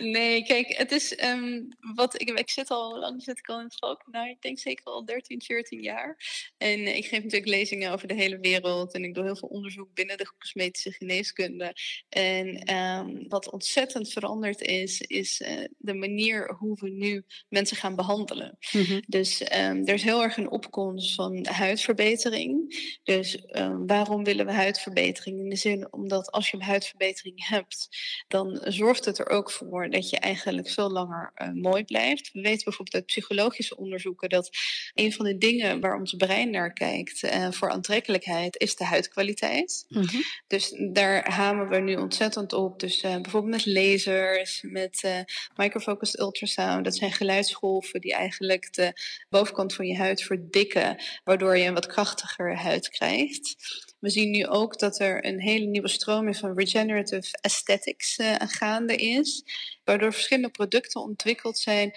[0.00, 3.64] nee, kijk, het is um, wat ik, ik zit al, lang zit ik al in
[3.64, 4.06] het vak?
[4.10, 6.16] Nou, ik denk zeker al 13, 14 jaar.
[6.58, 9.94] En ik geef natuurlijk lezingen over de hele wereld en ik doe heel veel onderzoek
[9.94, 11.74] binnen de cosmetische geneeskunde.
[12.08, 17.96] En um, wat ontzettend veranderd is, is uh, de manier hoe we nu mensen gaan
[17.96, 18.58] behandelen.
[18.72, 19.02] Mm -hmm.
[19.06, 22.78] Dus um, er is heel erg een opkomst van huidverbetering.
[23.02, 23.38] Dus
[23.86, 25.38] waarom willen we huidverbetering?
[25.38, 27.88] In de zin omdat als je huidverbetering hebt,
[28.28, 32.32] dan zorgt het het er ook voor dat je eigenlijk veel langer uh, mooi blijft.
[32.32, 34.50] We weten bijvoorbeeld uit psychologische onderzoeken dat
[34.94, 39.84] een van de dingen waar ons brein naar kijkt uh, voor aantrekkelijkheid is de huidkwaliteit.
[39.88, 40.22] Mm -hmm.
[40.46, 42.80] Dus daar hamen we nu ontzettend op.
[42.80, 45.24] Dus uh, bijvoorbeeld met lasers, met
[45.56, 46.84] microfocused ultrasound.
[46.84, 48.92] Dat zijn geluidsgolven die eigenlijk de
[49.28, 53.56] bovenkant van je huid verdikken, waardoor je een wat krachtiger huid krijgt.
[54.00, 58.96] We zien nu ook dat er een hele nieuwe stroming van regenerative aesthetics uh, gaande
[59.00, 59.44] is,
[59.84, 61.92] waardoor verschillende producten ontwikkeld zijn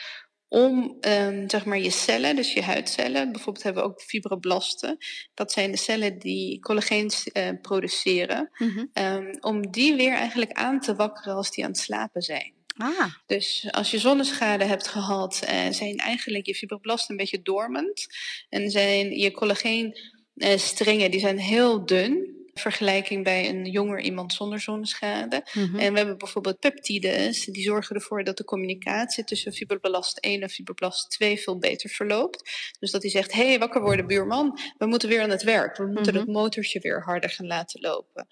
[0.47, 4.97] om um, zeg maar je cellen, dus je huidcellen, bijvoorbeeld hebben we ook fibroblasten,
[5.33, 9.03] dat zijn de cellen die collageen uh, produceren, mm -hmm.
[9.03, 12.53] um, om die weer eigenlijk aan te wakkeren als die aan het slapen zijn.
[12.77, 13.13] Ah.
[13.25, 18.07] Dus als je zonneschade hebt gehad, uh, zijn eigenlijk je fibroblasten een beetje dormant
[18.49, 19.97] en zijn je collageen
[20.35, 22.41] uh, die zijn heel dun.
[22.53, 25.45] Vergelijking bij een jonger iemand zonder zonneschade.
[25.53, 25.79] Mm -hmm.
[25.79, 30.49] En we hebben bijvoorbeeld peptides, die zorgen ervoor dat de communicatie tussen fibroblast 1 en
[30.49, 32.49] fibroblast 2 veel beter verloopt.
[32.79, 35.77] Dus dat hij zegt: hé, hey, wakker worden, buurman, we moeten weer aan het werk.
[35.77, 36.25] We moeten mm -hmm.
[36.25, 38.27] dat motortje weer harder gaan laten lopen.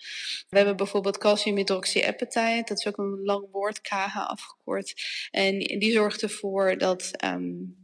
[0.50, 4.61] We hebben bijvoorbeeld calciumhydroxyapatite, dat is ook een lang woord, KH afgekort.
[5.32, 7.12] En die zorgt ervoor dat.
[7.26, 7.80] Um,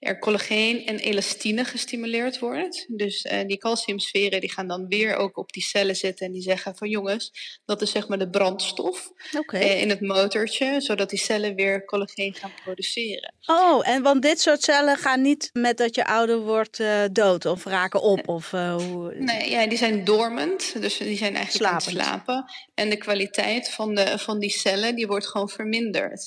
[0.00, 2.86] er collageen en elastine gestimuleerd wordt.
[2.88, 6.42] Dus uh, die calciumsferen die gaan dan weer ook op die cellen zitten en die
[6.42, 9.12] zeggen van jongens, dat is zeg maar de brandstof
[9.46, 13.34] eh, in het motortje, zodat die cellen weer collageen gaan produceren.
[13.46, 17.46] Oh, en want dit soort cellen gaan niet met dat je ouder wordt eh, dood
[17.46, 19.14] of raken op of eh, hoe...
[19.14, 22.06] Nee, ja, die zijn dormant, dus die zijn eigenlijk aan het Slapend.
[22.06, 22.44] slapen.
[22.74, 26.17] En de kwaliteit van, de, van die cellen die wordt gewoon verminderd.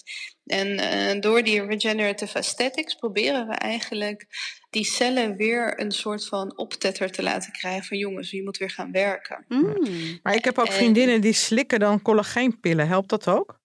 [0.45, 4.25] En eh, door die regenerative aesthetics proberen we eigenlijk
[4.69, 8.69] die cellen weer een soort van optetter te laten krijgen van jongens, je moet weer
[8.69, 9.45] gaan werken.
[9.47, 10.19] Mm.
[10.23, 12.87] Maar ik heb ook En- vriendinnen die slikken dan collageenpillen.
[12.87, 13.59] Helpt dat ook?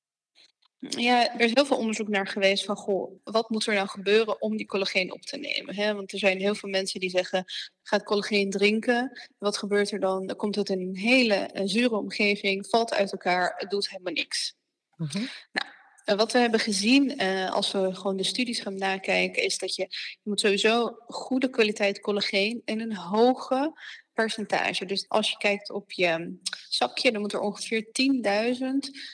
[0.79, 4.43] Ja, er is heel veel onderzoek naar geweest van, goh, wat moet er nou gebeuren
[4.43, 5.75] om die collageen op te nemen?
[5.75, 5.95] Hè?
[5.95, 7.45] Want er zijn heel veel mensen die zeggen,
[7.83, 9.21] ga het collageen drinken.
[9.39, 10.27] Wat gebeurt er dan?
[10.27, 14.13] Dan komt het in een hele eh, zure omgeving, valt uit elkaar, het doet helemaal
[14.13, 14.55] niks.
[14.97, 15.25] Mhm.
[15.53, 15.67] En
[16.15, 19.83] wat we hebben gezien, eh, als we gewoon de studies gaan nakijken, is dat je,
[19.91, 23.73] je moet sowieso goede kwaliteit collageen in een hoge
[24.13, 24.85] percentage.
[24.85, 28.61] Dus als je kijkt op je mm, zakje, dan moet er ongeveer 10.000,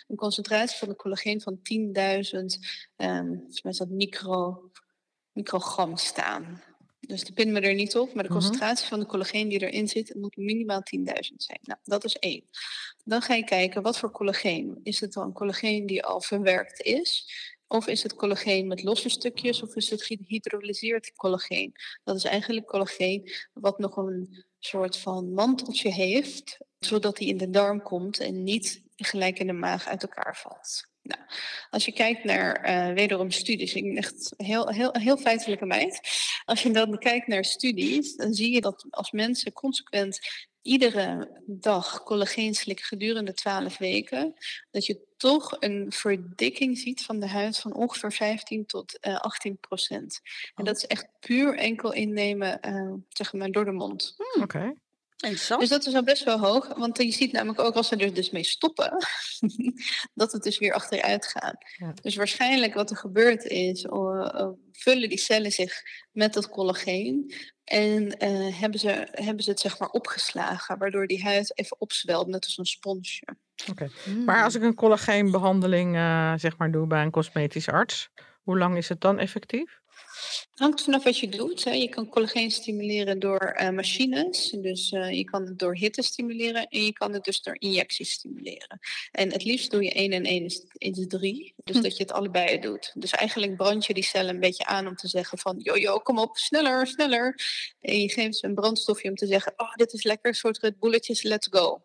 [0.06, 2.58] een concentratie van de collageen van 10.000,
[2.96, 4.70] ehm volgens mij dat micro,
[5.32, 6.71] microgram staan.
[7.12, 8.38] Dus die pinnen we er niet op, maar de Mhm.
[8.38, 11.58] concentratie van de collageen die erin zit, moet minimaal 10.000 zijn.
[11.62, 12.44] Nou, dat is één.
[13.04, 14.80] Dan ga je kijken, wat voor collageen?
[14.82, 17.32] Is het dan collageen die al verwerkt is?
[17.66, 19.62] Of is het collageen met losse stukjes?
[19.62, 21.72] Of is het gehydrolyseerd collageen?
[22.04, 27.50] Dat is eigenlijk collageen wat nog een soort van manteltje heeft, zodat hij in de
[27.50, 30.90] darm komt en niet gelijk in de maag uit elkaar valt.
[31.02, 31.20] Nou,
[31.70, 36.00] als je kijkt naar eh, wederom studies, ik ben echt heel, heel, heel feitelijke meid.
[36.44, 40.18] Als je dan kijkt naar studies, dan zie je dat als mensen consequent
[40.62, 44.34] iedere dag collageen slikken gedurende 12 weken,
[44.70, 49.58] dat je toch een verdikking ziet van de huid van ongeveer 15 tot eh 18
[49.58, 50.20] procent.
[50.54, 54.14] En dat is echt puur enkel innemen, eh, zeg maar, door de mond.
[54.40, 54.74] Oké.
[55.16, 58.14] Dus dat is al best wel hoog, want je ziet namelijk ook als ze er
[58.14, 58.96] dus mee stoppen,
[60.14, 61.56] dat het dus weer achteruit gaat.
[61.76, 61.92] Ja.
[62.02, 63.86] Dus waarschijnlijk wat er gebeurt is,
[64.72, 69.78] vullen die cellen zich met dat collageen en eh, hebben, ze, hebben ze het zeg
[69.78, 73.26] maar opgeslagen, waardoor die huid even opzwelt, net als een sponsje.
[73.70, 73.90] oké.
[74.04, 74.24] Mm.
[74.24, 78.10] Maar als ik een collageenbehandeling eh, zeg maar doe bij een cosmetisch arts,
[78.42, 79.81] hoe lang is het dan effectief?
[80.54, 81.64] Hangt vanaf wat je doet.
[81.64, 81.70] Hè.
[81.70, 84.50] Je kan collageen stimuleren door eh, machines.
[84.50, 88.10] Dus eh, je kan het door hitte stimuleren en je kan het dus door injecties
[88.10, 88.78] stimuleren.
[89.10, 91.54] En het liefst doe je 1 en 1 is, is 3.
[91.64, 91.82] Dus Hm.
[91.82, 92.92] dat je het allebei doet.
[92.94, 95.58] Dus eigenlijk brand je die cellen een beetje aan om te zeggen van...
[95.58, 97.40] Yo, kom op, sneller, sneller.
[97.80, 99.52] En je geeft ze een brandstofje om te zeggen...
[99.56, 101.82] Oh, dit is lekker, een soort Red Bulletjes, let's go.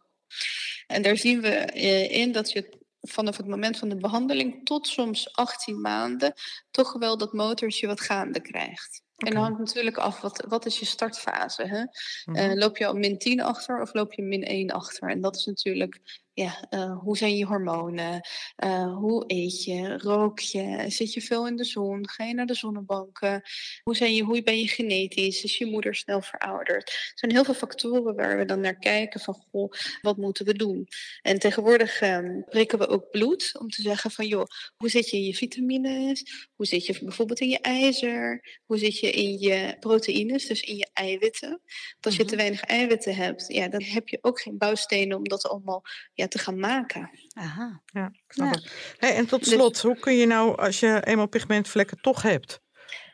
[0.88, 2.77] En daar zien we eh, in dat je
[3.08, 6.34] vanaf het moment van de behandeling tot soms 18 maanden
[6.72, 9.02] toch wel dat motortje wat gaande krijgt.
[9.18, 11.64] En dan hangt natuurlijk af, wat, wat is je startfase?
[11.64, 11.84] Hè?
[12.26, 12.36] Mhm.
[12.36, 15.10] Eh, loop je al min 10 achter of loop je min 1 achter?
[15.10, 16.00] En dat is natuurlijk,
[16.38, 18.22] ja, eh, hoe zijn je hormonen?
[18.56, 19.98] Eh, hoe eet je?
[19.98, 20.86] Rook je?
[20.88, 22.10] Zit je veel in de zon?
[22.10, 23.42] Ga je naar de zonnebanken?
[23.84, 25.44] Hoe, zijn je, hoe ben je genetisch?
[25.44, 26.90] Is je moeder snel verouderd?
[26.90, 29.72] Er zijn heel veel factoren waar we dan naar kijken van, goh,
[30.02, 30.88] wat moeten we doen?
[31.22, 34.46] En tegenwoordig ehm prikken we ook bloed om te zeggen van, joh,
[34.78, 36.48] hoe zit je in je vitamines?
[36.56, 38.44] Hoe zit je bijvoorbeeld in je ijzer?
[38.66, 41.50] Hoe zit je in je proteïnes, dus in je eiwitten?
[41.50, 42.38] Want als je te Mhm.
[42.38, 46.40] weinig eiwitten hebt, ja, dan heb je ook geen bouwstenen om dat allemaal ja, te
[46.40, 47.10] gaan maken.
[47.34, 47.82] Aha.
[47.86, 48.60] Ja, snap Ja.
[48.60, 48.96] het.
[48.98, 52.60] Hey, en tot Dus- slot, hoe kun je nou, als je eenmaal pigmentvlekken toch hebt,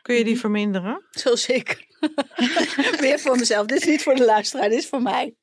[0.02, 0.40] kun je die Mhm.
[0.40, 1.04] verminderen?
[1.10, 1.93] Zoals ik.
[3.00, 3.66] Weer voor mezelf.
[3.66, 5.34] Dit is niet voor de luisteraar, dit is voor mij.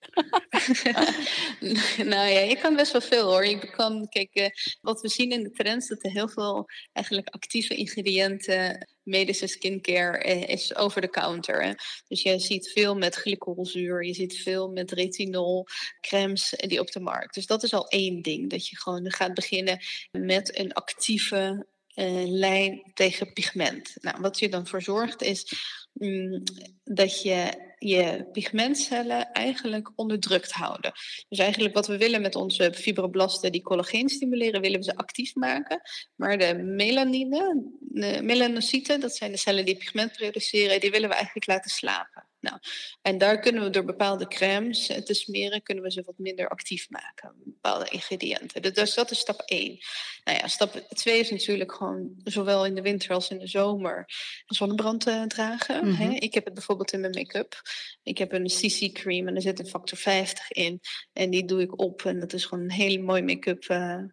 [2.14, 3.46] nou ja, je kan best wel veel hoor.
[3.46, 4.50] Je kan, kijk, eh,
[4.82, 10.18] wat we zien in de trends, dat er heel veel eigenlijk actieve ingrediënten, medische skincare
[10.18, 11.76] eh, is over de counter.
[12.08, 15.66] Dus je ziet veel met glycolzuur, je ziet veel met retinol,
[16.02, 17.34] crèmes eh, die op de markt.
[17.34, 19.80] Dus dat is al één ding, dat je gewoon gaat beginnen
[20.12, 23.94] met een actieve eh, lijn tegen pigment.
[24.02, 25.54] Nou, wat je dan voor zorgt is
[25.94, 26.44] mm,
[26.84, 30.92] dat je je pigmentcellen eigenlijk onderdrukt houden.
[31.30, 35.36] Dus eigenlijk wat we willen met onze fibroblasten die collageen stimuleren, willen we ze actief
[35.36, 35.82] maken.
[36.16, 41.16] Maar de melanine, de melanocyten, dat zijn de cellen die pigment produceren, die willen we
[41.16, 42.31] eigenlijk laten slapen.
[42.42, 42.58] Nou,
[43.02, 46.48] en daar kunnen we door bepaalde crèmes eh, te smeren, kunnen we ze wat minder
[46.50, 47.34] actief maken.
[47.46, 48.62] Bepaalde ingrediënten.
[48.62, 49.80] Dus- Dus dat is stap 1.
[50.24, 54.06] Nou ja, stap 2 is natuurlijk gewoon zowel in de winter als in de zomer
[54.46, 55.76] zonnebrand eh, dragen.
[55.76, 56.06] hè.
[56.06, 56.12] Mhm.
[56.12, 57.62] Ik heb het bijvoorbeeld in mijn make-up.
[58.04, 60.80] Ik heb een CC cream en er zit een factor 50 in.
[61.14, 63.64] En die doe ik op en dat is gewoon een hele mooie make-up.
[63.64, 64.04] eh,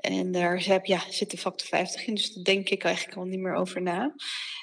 [0.00, 3.24] En daar heb, ja, zit de factor 50 in, dus daar denk ik eigenlijk al
[3.24, 4.14] niet meer over na.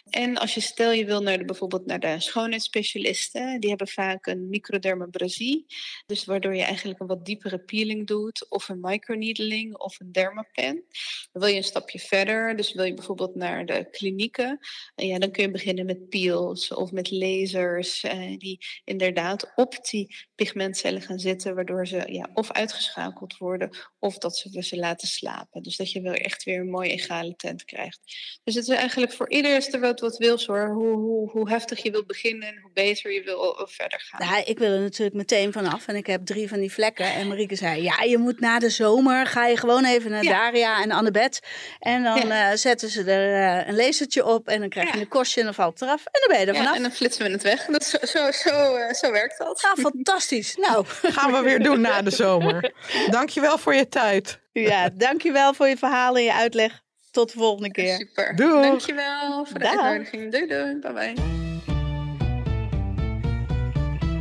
[0.10, 4.26] En als je stel je wil naar de, bijvoorbeeld naar de schoonheidsspecialisten, die hebben vaak
[4.26, 5.66] een microdermabrasie.
[6.06, 10.84] Dus waardoor je eigenlijk een wat diepere peeling doet, of een microneedling of een dermapen.
[11.32, 14.60] Dan wil je een stapje verder, dus wil je bijvoorbeeld naar de klinieken.
[14.96, 19.86] En ja, dan kun je beginnen met peels of met lasers, eh, die inderdaad op
[19.90, 23.70] die pigmentcellen gaan zitten, waardoor ze ja, of uitgeschakeld worden
[24.00, 25.64] of dat ze ze laten slapen.
[25.64, 28.00] Dus dat je wel echt weer een mooie egale tent krijgt.
[28.44, 30.70] Dus het is eigenlijk voor iedereen wat, wat wil hoor.
[30.70, 34.28] Hoe, hoe, hoe heftig je wilt beginnen, hoe beter je wil verder gaan.
[34.28, 37.14] Ja, ik wil er natuurlijk meteen vanaf en ik heb drie van die vlekken.
[37.14, 40.82] En Marieke zei, ja, je moet na de zomer, ga je gewoon even naar Daria
[40.84, 41.40] en Annabeth.
[41.80, 45.08] En dan eh, zetten ze er uh, een lasertje op en dan krijg je een
[45.08, 46.06] kostje en dan valt het eraf.
[46.06, 46.76] En dan ben je er vanaf.
[46.76, 47.66] en dan flitsen we het weg.
[47.66, 49.62] Dat zo, zo, zo, uh, zo werkt dat.
[49.62, 50.56] Ja, fantastisch.
[50.56, 50.86] Nou.
[50.88, 52.74] Gaan we weer doen na de zomer.
[53.10, 54.40] Dankjewel voor je tijd.
[54.62, 56.82] Ja, dankjewel voor je verhalen en je uitleg.
[57.12, 57.96] Tot de volgende keer.
[57.96, 58.36] Super.
[58.36, 58.62] Doei.
[58.62, 59.82] Dankjewel voor de Dag.
[59.82, 60.32] uitnodiging.
[60.32, 60.80] Doei doei.
[60.80, 61.14] Bye bye.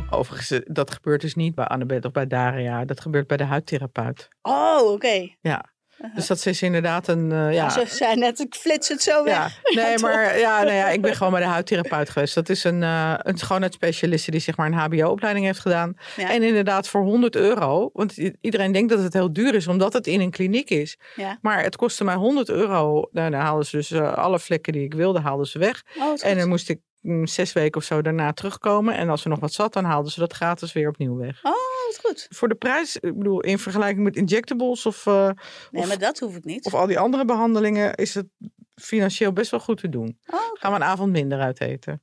[0.09, 2.85] Overigens, eh, dat gebeurt dus niet bij Annabeth of bij Daria.
[2.85, 4.27] Dat gebeurt bij de huidtherapeut.
[4.41, 5.35] Oh, oké.
[5.41, 5.75] Ja.
[6.13, 7.31] Dus dat is inderdaad een.
[7.31, 7.69] Uh, ja.
[7.69, 9.33] Ze zei net, ik flits het zo weg.
[9.33, 12.35] Ja, nee, maar ja, nee, ja, ik ben gewoon bij de huidtherapeut geweest.
[12.35, 15.93] Dat is een, uh, een schoonheidsspecialiste die zeg maar een HBO-opleiding heeft gedaan.
[16.15, 16.29] Ja.
[16.29, 17.89] En inderdaad voor 100 euro.
[17.93, 20.97] Want iedereen denkt dat het heel duur is, omdat het in een kliniek is.
[21.15, 21.37] Ja.
[21.41, 23.07] Maar het kostte mij 100 euro.
[23.11, 25.83] Nou, dan haalden ze dus uh, alle vlekken die ik wilde, haalden ze weg.
[25.99, 26.79] Oh, en dan moest ik
[27.23, 28.95] zes weken of zo daarna terugkomen.
[28.95, 31.39] En als er nog wat zat, dan haalden ze dat gratis weer opnieuw weg.
[31.43, 31.51] Oh,
[31.87, 32.27] wat goed.
[32.29, 35.05] Voor de prijs, ik bedoel, in vergelijking met injectables of...
[35.05, 35.29] Uh,
[35.71, 36.65] nee, of, maar dat hoef ik niet.
[36.65, 38.27] Of al die andere behandelingen is het
[38.75, 40.19] financieel best wel goed te doen.
[40.25, 40.49] Oh, okay.
[40.53, 42.01] Gaan we een avond minder uit eten.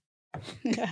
[0.62, 0.88] Ja.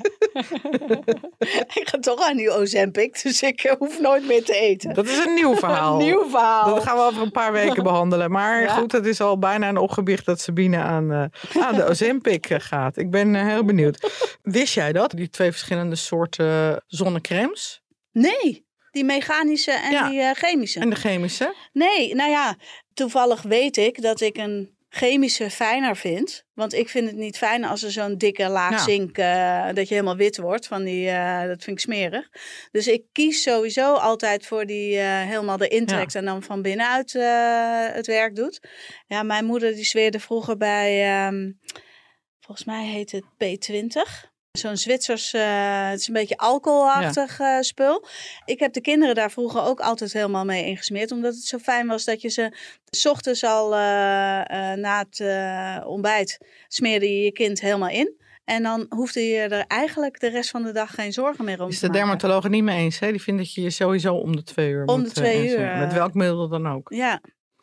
[1.80, 4.94] ik ga toch aan die Ozempic, dus ik hoef nooit meer te eten.
[4.94, 5.92] Dat is een nieuw verhaal.
[6.00, 6.74] een nieuw verhaal.
[6.74, 8.30] Dat gaan we over een paar weken behandelen.
[8.30, 8.74] Maar ja.
[8.74, 11.24] goed, het is al bijna een opgebicht dat Sabine aan, uh,
[11.62, 12.96] aan de Ozempic gaat.
[12.96, 14.10] Ik ben uh, heel benieuwd.
[14.42, 15.10] Wist jij dat?
[15.10, 17.82] Die twee verschillende soorten zonnecremes?
[18.12, 18.70] Nee.
[18.90, 20.08] Die mechanische en ja.
[20.08, 20.80] die uh, chemische.
[20.80, 21.54] En de chemische?
[21.72, 22.56] Nee, nou ja,
[22.94, 26.44] toevallig weet ik dat ik een chemische fijner vind.
[26.54, 29.94] Want ik vind het niet fijn als er zo'n dikke laag zink, uh, dat je
[29.94, 30.66] helemaal wit wordt.
[30.66, 32.28] Van die, uh, dat vind ik smerig.
[32.70, 36.18] Dus ik kies sowieso altijd voor die uh, helemaal erin trekt ja.
[36.18, 37.12] en dan van binnenuit
[37.92, 38.60] het werk doet.
[39.06, 41.60] Ja, mijn moeder die zweerde vroeger bij, um,
[42.40, 44.31] volgens mij heet het P20.
[44.58, 47.56] Zo'n Zwitsers, uh, het is een beetje alcoholachtig ja.
[47.56, 48.06] uh, spul.
[48.44, 51.12] Ik heb de kinderen daar vroeger ook altijd helemaal mee ingesmeerd.
[51.12, 52.56] Omdat het zo fijn was dat je ze
[52.90, 53.78] s ochtends al uh,
[54.74, 56.38] na het ontbijt
[56.68, 58.20] smeerde je je kind helemaal in.
[58.44, 61.68] En dan hoefde je er eigenlijk de rest van de dag geen zorgen meer om
[61.68, 62.98] is te de dermatoloog niet mee eens?
[62.98, 63.10] Hè?
[63.10, 65.76] Die vindt dat je je sowieso om de twee uur om moet de twee uur.
[65.76, 66.92] Met welk middel dan ook.
[66.94, 67.20] Ja,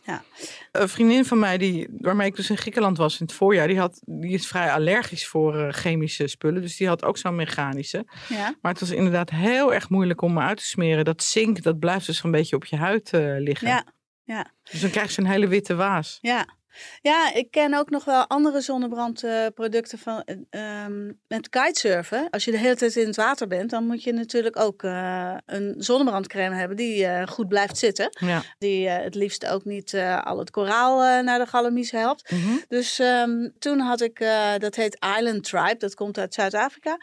[0.09, 0.23] ja.
[0.71, 3.79] Een vriendin van mij, die, waarmee ik dus in Griekenland was in het voorjaar, die,
[3.79, 6.61] had, die is vrij allergisch voor uh, chemische spullen.
[6.61, 8.05] Dus die had ook zo'n mechanische.
[8.29, 8.55] Ja.
[8.61, 11.05] Maar het was inderdaad heel erg moeilijk om me uit te smeren.
[11.05, 13.67] Dat zink, dat blijft dus een beetje op je huid uh, liggen.
[13.67, 13.85] Ja.
[14.23, 14.51] ja.
[14.71, 16.17] Dus dan krijg je zo'n hele witte waas.
[16.21, 16.57] Ja.
[17.01, 22.29] Ja, ik ken ook nog wel andere zonnebrandproducten van um, met kitesurfen.
[22.29, 25.33] Als je de hele tijd in het water bent, dan moet je natuurlijk ook uh,
[25.45, 28.09] een zonnebrandcreme hebben die uh, goed blijft zitten.
[28.19, 28.43] Ja.
[28.57, 32.31] Die uh, het liefst ook niet al het koraal naar de galamies helpt.
[32.31, 32.63] Mm -hmm.
[32.67, 34.25] Dus um, toen had ik,
[34.57, 36.97] dat heet Island Tribe, dat komt uit Zuid-Afrika.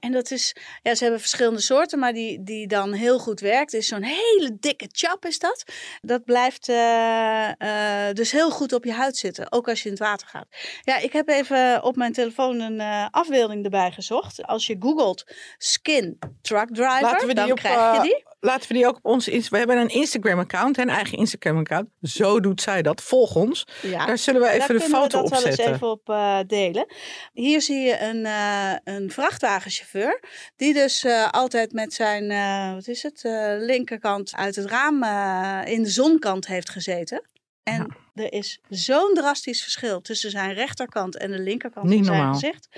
[0.00, 3.72] En dat is, ja, ze hebben verschillende soorten, maar die, die dan heel goed werkt,
[3.72, 5.64] is zo'n hele dikke chap is dat.
[6.00, 9.94] Dat blijft uh, uh, dus heel goed op je huid zitten, ook als je in
[9.94, 10.46] het water gaat.
[10.82, 14.42] Ja, ik heb even op mijn telefoon een uh, afbeelding erbij gezocht.
[14.42, 15.24] Als je googelt
[15.58, 18.27] skin truck driver, dan op, krijg je die.
[18.40, 19.26] Laten we die ook op ons...
[19.26, 21.88] We hebben een Instagram-account, een eigen Instagram-account.
[22.02, 23.02] Zo doet zij dat.
[23.02, 23.66] Volg ons.
[23.82, 25.56] Ja, Daar zullen we even de foto op zetten.
[25.56, 26.86] Daar kunnen we dat wel eens even op delen.
[27.32, 28.26] Hier zie je een,
[28.94, 30.20] een vrachtwagenchauffeur
[30.56, 32.28] die dus uh, altijd met zijn,
[32.74, 33.20] wat is het,
[33.60, 35.04] linkerkant uit het raam
[35.64, 37.22] in de zonkant heeft gezeten.
[37.62, 38.07] En ja.
[38.20, 42.34] Er is zo'n drastisch verschil tussen zijn rechterkant en de linkerkant Niet van zijn normaal.
[42.34, 42.68] gezicht.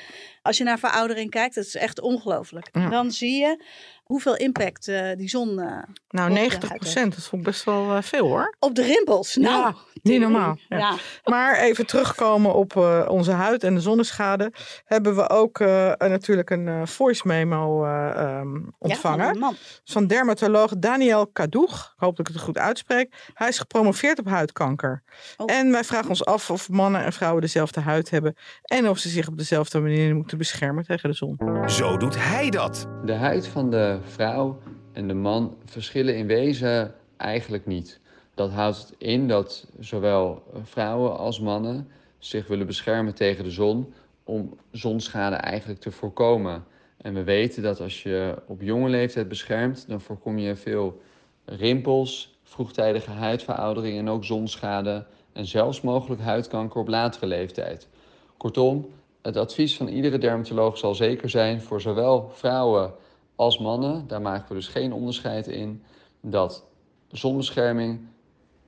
[0.42, 2.68] Als je naar veroudering kijkt, dat is echt ongelooflijk.
[2.72, 2.88] Ja.
[2.88, 3.64] Dan zie je
[4.10, 5.58] hoeveel impact uh, die zon.
[5.58, 8.56] Uh, nou, 90 procent, dat vond ik best wel uh, veel hoor.
[8.58, 9.36] Op de rimpels.
[9.36, 10.58] Nou, ja, niet normaal.
[10.68, 10.78] Ja.
[10.78, 10.94] Ja.
[11.24, 12.76] Maar even terugkomen op
[13.08, 14.52] onze huid en de zonneschade.
[14.84, 15.58] Hebben we ook
[15.98, 19.38] natuurlijk een voice memo um, ontvangen.
[19.38, 21.92] van, van dermatoloog Daniel Kadoeg.
[21.94, 23.30] Ik hoop dat ik het goed uitspreek.
[23.34, 25.02] Hij is gepromoveerd op huidkanker.
[25.36, 25.52] Oh.
[25.52, 28.34] En wij vragen ons af of mannen en vrouwen dezelfde huid hebben.
[28.62, 31.38] En of ze zich op dezelfde manier moeten beschermen tegen de zon.
[31.66, 32.88] Zo doet hij dat.
[33.04, 34.58] De huid van de vrouw
[34.92, 38.00] en de man verschillen in wezen eigenlijk niet.
[38.34, 41.88] Dat houdt in dat zowel vrouwen als mannen
[42.18, 43.92] zich willen beschermen tegen de zon
[44.24, 46.64] om zonschade eigenlijk te voorkomen.
[46.96, 51.00] En we weten dat als je op jonge leeftijd beschermt, dan voorkom je veel
[51.44, 57.88] rimpels, vroegtijdige huidveroudering en ook zonschade en zelfs mogelijk huidkanker op latere leeftijd.
[58.36, 58.88] Kortom,
[59.22, 62.92] het advies van iedere dermatoloog zal zeker zijn voor zowel vrouwen
[63.36, 65.82] als mannen, daar maken we dus geen onderscheid in,
[66.20, 66.64] dat
[67.08, 68.00] zonbescherming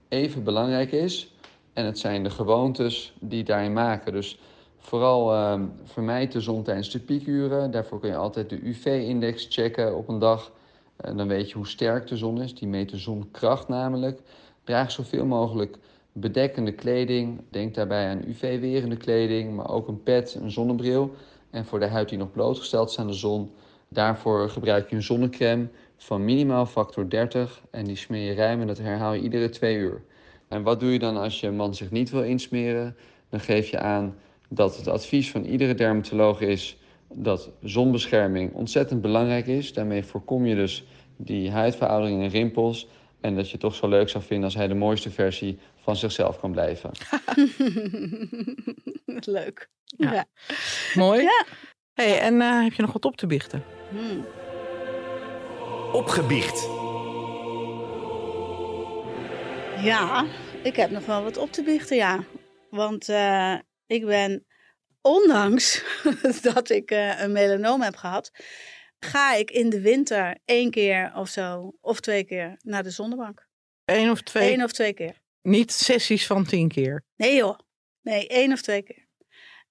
[0.09, 1.35] even belangrijk is.
[1.73, 4.13] En het zijn de gewoontes die daarin maken.
[4.13, 4.39] Dus
[4.79, 7.71] vooral uh, vermijd de zon tijdens de piekuren.
[7.71, 10.53] Daarvoor kun je altijd de UV-index checken op een dag.
[10.97, 12.55] En dan weet je hoe sterk de zon is.
[12.55, 14.21] Die meet de zonkracht namelijk.
[14.65, 15.79] Draag zoveel mogelijk
[16.13, 17.41] bedekkende kleding.
[17.51, 21.15] Denk daarbij aan UV-werende kleding, maar ook een pet, een zonnebril.
[21.51, 23.51] En voor de huid die nog blootgesteld is aan de zon,
[23.89, 28.67] daarvoor gebruik je een zonnecrème van minimaal factor 30 en die smeer je ruim en
[28.67, 30.03] dat herhaal je iedere twee uur.
[30.49, 32.97] En wat doe je dan als je man zich niet wil insmeren?
[33.29, 34.15] Dan geef je aan
[34.49, 36.79] dat het advies van iedere dermatoloog is
[37.15, 39.73] dat zonbescherming ontzettend belangrijk is.
[39.73, 40.85] Daarmee voorkom je dus
[41.17, 42.89] die huidveroudering en rimpels.
[43.23, 45.97] En dat je het toch zo leuk zou vinden als hij de mooiste versie van
[45.97, 46.91] zichzelf kan blijven.
[49.25, 49.69] Leuk.
[49.85, 50.13] Ja.
[50.13, 50.27] Ja.
[50.95, 51.23] Mooi.
[51.23, 51.45] Ja.
[51.95, 53.65] Hey, en eh, heb je nog wat op te biechten?
[53.91, 54.27] Hmm.
[55.93, 56.69] Opgebiecht.
[59.83, 60.27] Ja,
[60.63, 62.25] ik heb nog wel wat op te biechten, ja.
[62.71, 63.55] Want eh,
[63.87, 64.47] ik ben,
[65.01, 65.85] ondanks
[66.53, 68.31] dat ik eh, een melanoom heb gehad,
[69.05, 73.47] ga ik in de winter één keer of zo, of twee keer naar de zonnebank.
[73.85, 74.53] Eén of twee?
[74.53, 75.21] Eén of twee keer.
[75.43, 77.05] Niet sessies van tien keer.
[77.17, 77.59] Nee joh,
[78.03, 79.07] nee, één of twee keer.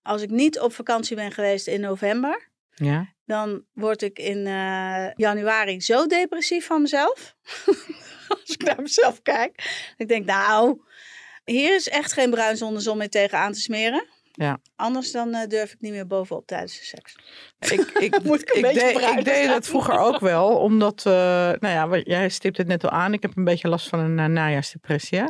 [0.02, 3.14] Als ik niet op vakantie ben geweest in november, Ja.
[3.26, 7.36] dan word ik in eh, januari zo depressief van mezelf.
[8.30, 9.84] Als ik naar mezelf kijk.
[9.98, 10.82] Ik denk, nou,
[11.46, 14.08] hier is echt geen bruin zonder zon meer tegen aan te smeren.
[14.32, 14.58] Ja.
[14.76, 17.16] Anders dan eh, durf ik niet meer bovenop tijdens de seks.
[17.60, 21.14] Ik, ik, Moet ik deed, ik deed dat vroeger ook wel, omdat, eh,
[21.60, 23.14] nou ja, jij stipt het net al aan.
[23.14, 25.18] Ik heb een beetje last van een uh, najaarsdepressie.
[25.20, 25.26] hè.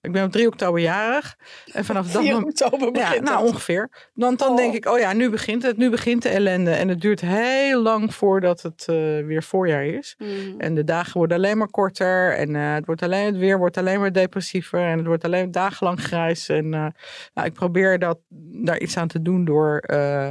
[0.00, 1.36] Ik ben op 3 oktober jarig.
[1.72, 2.62] En vanaf dat 4 moment.
[2.62, 3.42] oktober Ja, nou dat.
[3.52, 4.10] ongeveer.
[4.14, 4.56] Want dan Oh.
[4.56, 5.76] denk ik, oh ja, nu begint het.
[5.76, 6.70] Nu begint de ellende.
[6.70, 8.94] En het duurt heel lang voordat het eh,
[9.26, 10.14] weer voorjaar is.
[10.18, 10.60] Mhm.
[10.60, 12.36] En de dagen worden alleen maar korter.
[12.36, 14.80] En eh, het, wordt alleen, het weer wordt alleen maar depressiever.
[14.80, 16.48] En het wordt alleen dagenlang grijs.
[16.48, 16.86] En eh,
[17.34, 18.18] nou, ik probeer dat,
[18.52, 20.30] daar iets aan te doen door eh,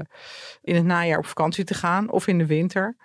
[0.61, 2.11] in het najaar op vakantie te gaan.
[2.11, 2.95] Of in de winter.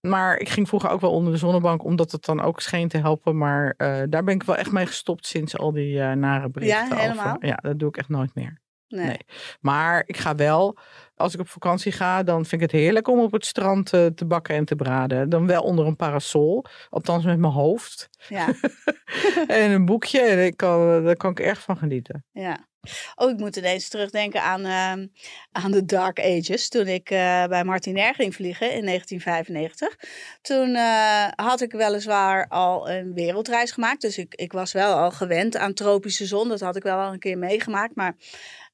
[0.00, 1.84] Maar ik ging vroeger ook wel onder de zonnebank.
[1.84, 3.38] Omdat het dan ook scheen te helpen.
[3.38, 6.82] Maar eh, daar ben ik wel echt mee gestopt sinds al die eh, nare berichten.
[6.86, 7.36] over- helemaal?
[7.40, 8.60] Ja, dat doe ik echt nooit meer.
[8.88, 9.06] Nee.
[9.06, 9.18] nee.
[9.60, 10.76] Maar ik ga wel,
[11.14, 14.24] als ik op vakantie ga, dan vind ik het heerlijk om op het strand te
[14.26, 15.28] bakken en te braden.
[15.28, 18.08] Dan wel onder een parasol, althans met mijn hoofd.
[18.28, 18.46] Ja,
[19.46, 22.24] en een boekje, en ik kan, daar kan ik erg van genieten.
[22.30, 22.68] ja.
[23.14, 25.06] Oh, ik moet ineens terugdenken aan, ehm,
[25.52, 26.68] aan de Dark Ages.
[26.68, 29.96] Toen ik eh, bij Martinair ging vliegen in 1995.
[30.42, 34.00] Toen eh, had ik weliswaar al een wereldreis gemaakt.
[34.00, 36.48] Dus ik, ik was wel al gewend aan tropische zon.
[36.48, 37.94] Dat had ik wel al een keer meegemaakt.
[37.94, 38.16] Maar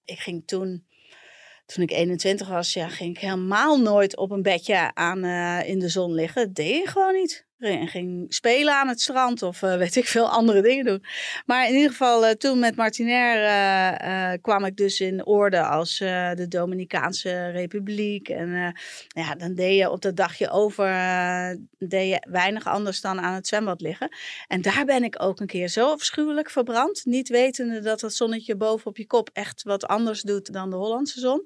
[0.04, 0.86] ik ging toen,
[1.66, 5.78] toen ik 21 was, ja, ging ik helemaal nooit op een bedje aan, eh, in
[5.78, 6.44] de zon liggen.
[6.44, 7.45] Dat deed je gewoon niet.
[7.58, 11.04] En ging spelen aan het strand of eh, weet ik veel andere dingen doen.
[11.46, 13.44] Maar in ieder geval, eh, toen met Martinair
[14.00, 18.28] eh, kwam ik dus in orde als de Dominicaanse Republiek.
[18.28, 18.74] En
[19.08, 20.86] ja, dan deed je op dat dagje over
[21.78, 24.08] deed je weinig anders dan aan het zwembad liggen.
[24.48, 27.04] En daar ben ik ook een keer zo afschuwelijk verbrand.
[27.04, 30.76] Niet wetende dat het zonnetje boven op je kop echt wat anders doet dan de
[30.76, 31.42] Hollandse zon.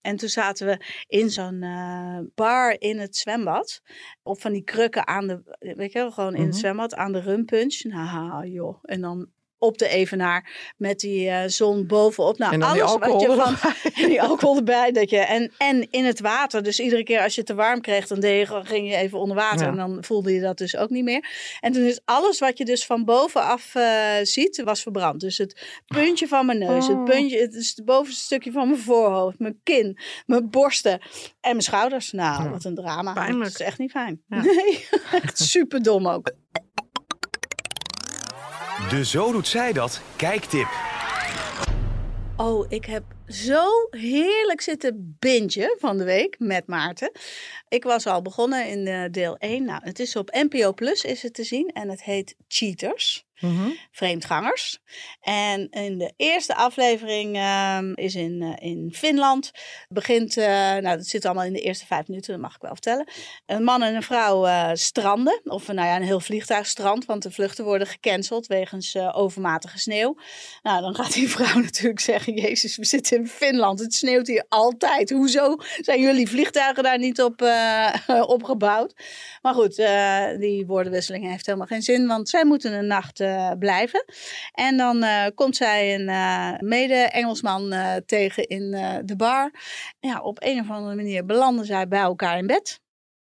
[0.00, 3.80] En toen zaten we in zo'n eh, bar in het zwembad.
[4.22, 6.58] Op van die krukken aan de, weet je wel, gewoon in het Mhm.
[6.58, 7.82] zwembad aan de rumpunch.
[7.84, 9.28] Nou joh, en dan
[9.58, 12.38] op de evenaar met die eh, zon bovenop.
[12.38, 13.92] Nou, en alles wat je van, erbij.
[14.02, 14.92] en die alcohol erbij.
[14.92, 16.62] Dat je, en, en in het water.
[16.62, 18.96] Dus iedere keer als je het te warm kreeg, dan deed je, gewoon- ging je
[18.96, 19.64] even onder water.
[19.66, 19.70] Ja.
[19.70, 21.56] En dan voelde je dat dus ook niet meer.
[21.60, 23.84] En toen is alles wat je dus van bovenaf eh,
[24.22, 25.20] ziet, was verbrand.
[25.20, 27.04] Dus het puntje van mijn neus, het Oh.
[27.04, 30.92] puntje, het, is het bovenste stukje van mijn voorhoofd, mijn kin, mijn borsten
[31.40, 32.12] en mijn schouders.
[32.12, 32.50] Nou, Ja.
[32.50, 33.12] wat een drama.
[33.12, 33.50] Pijnlijk.
[33.50, 34.22] Dat is echt niet fijn.
[34.28, 34.42] Ja.
[34.58, 34.86] Nee,
[35.22, 36.32] echt super dom ook.
[38.86, 40.68] De Zo Doet Zij Dat kijktip.
[42.36, 47.10] Oh, ik heb zo heerlijk zitten bingen van de week met Maarten.
[47.68, 49.64] Ik was al begonnen in uh, deel 1.
[49.64, 53.26] Nou, het is op NPO Plus is het te zien en het heet Cheaters.
[53.40, 53.70] Mhm.
[53.90, 54.78] Vreemdgangers.
[55.20, 59.50] En in de eerste aflevering ehm, is in, eh, in Finland.
[59.88, 62.72] Begint, eh, nou dat zit allemaal in de eerste vijf minuten, dat mag ik wel
[62.72, 63.08] vertellen.
[63.46, 65.40] Een man en een vrouw eh, stranden.
[65.44, 67.04] Of nou ja, een heel vliegtuig strand.
[67.04, 70.16] Want de vluchten worden gecanceld wegens overmatige sneeuw.
[70.62, 73.80] Nou, dan gaat die vrouw natuurlijk zeggen: Jezus, we zitten in Finland.
[73.80, 75.10] Het sneeuwt hier altijd.
[75.10, 77.42] Hoezo zijn jullie vliegtuigen daar niet op
[78.36, 78.94] opgebouwd?
[79.42, 79.76] Maar goed,
[80.38, 82.06] die woordenwisseling heeft helemaal geen zin.
[82.06, 84.04] Want zij moeten een nacht uh, blijven.
[84.52, 87.74] En dan uh, komt zij een uh, mede-Engelsman
[88.06, 88.70] tegen in
[89.04, 89.52] de bar.
[90.00, 92.80] Ja, op een of andere manier belanden zij bij elkaar in bed.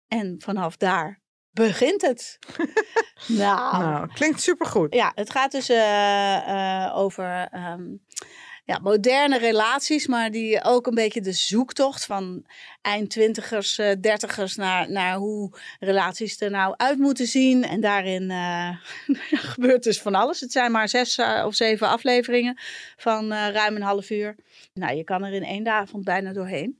[0.09, 1.21] En vanaf daar
[1.51, 2.39] begint het.
[3.27, 4.95] nou, nou, klinkt supergoed.
[4.95, 5.71] Ja, het gaat dus
[6.95, 8.05] over um,
[8.69, 12.45] ja, moderne relaties, maar die ook een beetje de zoektocht van
[12.83, 15.51] eind twintigers, uh, dertigers naar, naar hoe
[15.81, 17.65] relaties er nou uit moeten zien.
[17.65, 18.77] En daarin uh,
[19.53, 20.41] gebeurt dus van alles.
[20.41, 22.59] Het zijn maar zes uh, of zeven afleveringen
[22.97, 24.37] van ruim een half uur.
[24.75, 26.79] Nou, je kan er in één avond bijna doorheen.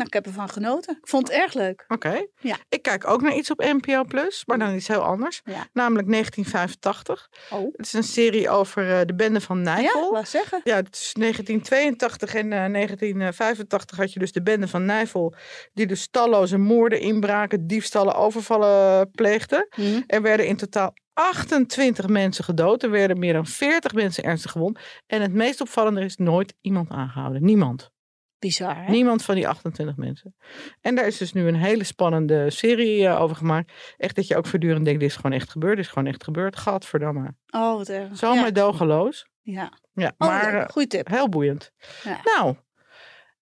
[0.00, 0.96] Nou, ik heb ervan genoten.
[0.96, 1.84] Ik vond het erg leuk.
[1.88, 2.26] Oké.
[2.40, 2.56] Ja.
[2.68, 5.40] Ik kijk ook naar iets op NPO Plus, maar dan iets heel anders.
[5.44, 5.66] Ja.
[5.72, 7.28] Namelijk 1985.
[7.50, 7.72] Oh.
[7.76, 10.04] Het is een serie over uh, de bende van Nijvel.
[10.04, 10.60] Ja, wat zeggen.
[10.64, 15.34] Ja, tussen 1982 en uh, 1985 had je dus de bende van Nijvel.
[15.72, 19.68] Die dus talloze moorden, inbraken, diefstallen, overvallen pleegde.
[19.76, 20.00] Mhm.
[20.06, 22.82] Er werden in totaal 28 mensen gedood.
[22.82, 24.78] Er werden meer dan 40 mensen ernstig gewond.
[25.06, 27.44] En het meest opvallende is nooit iemand aangehouden.
[27.44, 27.90] Niemand.
[28.40, 28.90] Bizar, hè?
[28.90, 30.34] Niemand van die 28 mensen.
[30.80, 33.72] En daar is dus nu een hele spannende serie uh, over gemaakt.
[33.96, 35.76] Echt dat je ook voortdurend denkt, dit is gewoon echt gebeurd.
[35.76, 36.56] Dit is gewoon echt gebeurd.
[36.56, 37.34] Gadverdamme.
[37.50, 38.08] Oh, wat erg.
[38.16, 38.50] Zomaar ja.
[38.50, 39.26] dogeloos.
[39.42, 39.72] Ja.
[39.92, 41.08] Ja, Oh, maar uh, Goeie tip.
[41.08, 41.70] heel boeiend.
[42.02, 42.20] Ja.
[42.24, 42.54] Nou,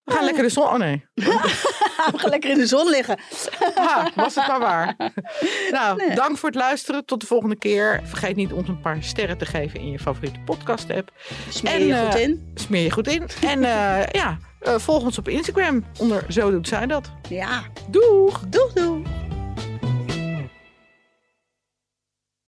[0.05, 0.65] we gaan lekker de zon...
[0.65, 1.07] Oh nee.
[2.13, 3.19] We gaan lekker in de zon liggen.
[3.75, 4.97] Ha, was het maar waar.
[5.71, 6.15] Nou, Nee.
[6.17, 7.05] dank voor het luisteren.
[7.05, 8.01] Tot de volgende keer.
[8.05, 11.13] Vergeet niet ons een paar sterren te geven in je favoriete podcast app.
[11.49, 12.51] Smeer je goed eh, in.
[12.55, 13.23] Smeer je goed in.
[13.43, 17.11] En uh, ja, volg ons op Instagram onder Zo Doet Zij Dat.
[17.29, 17.63] Ja.
[17.91, 18.41] Doeg!
[18.49, 19.28] Doeg, doeg.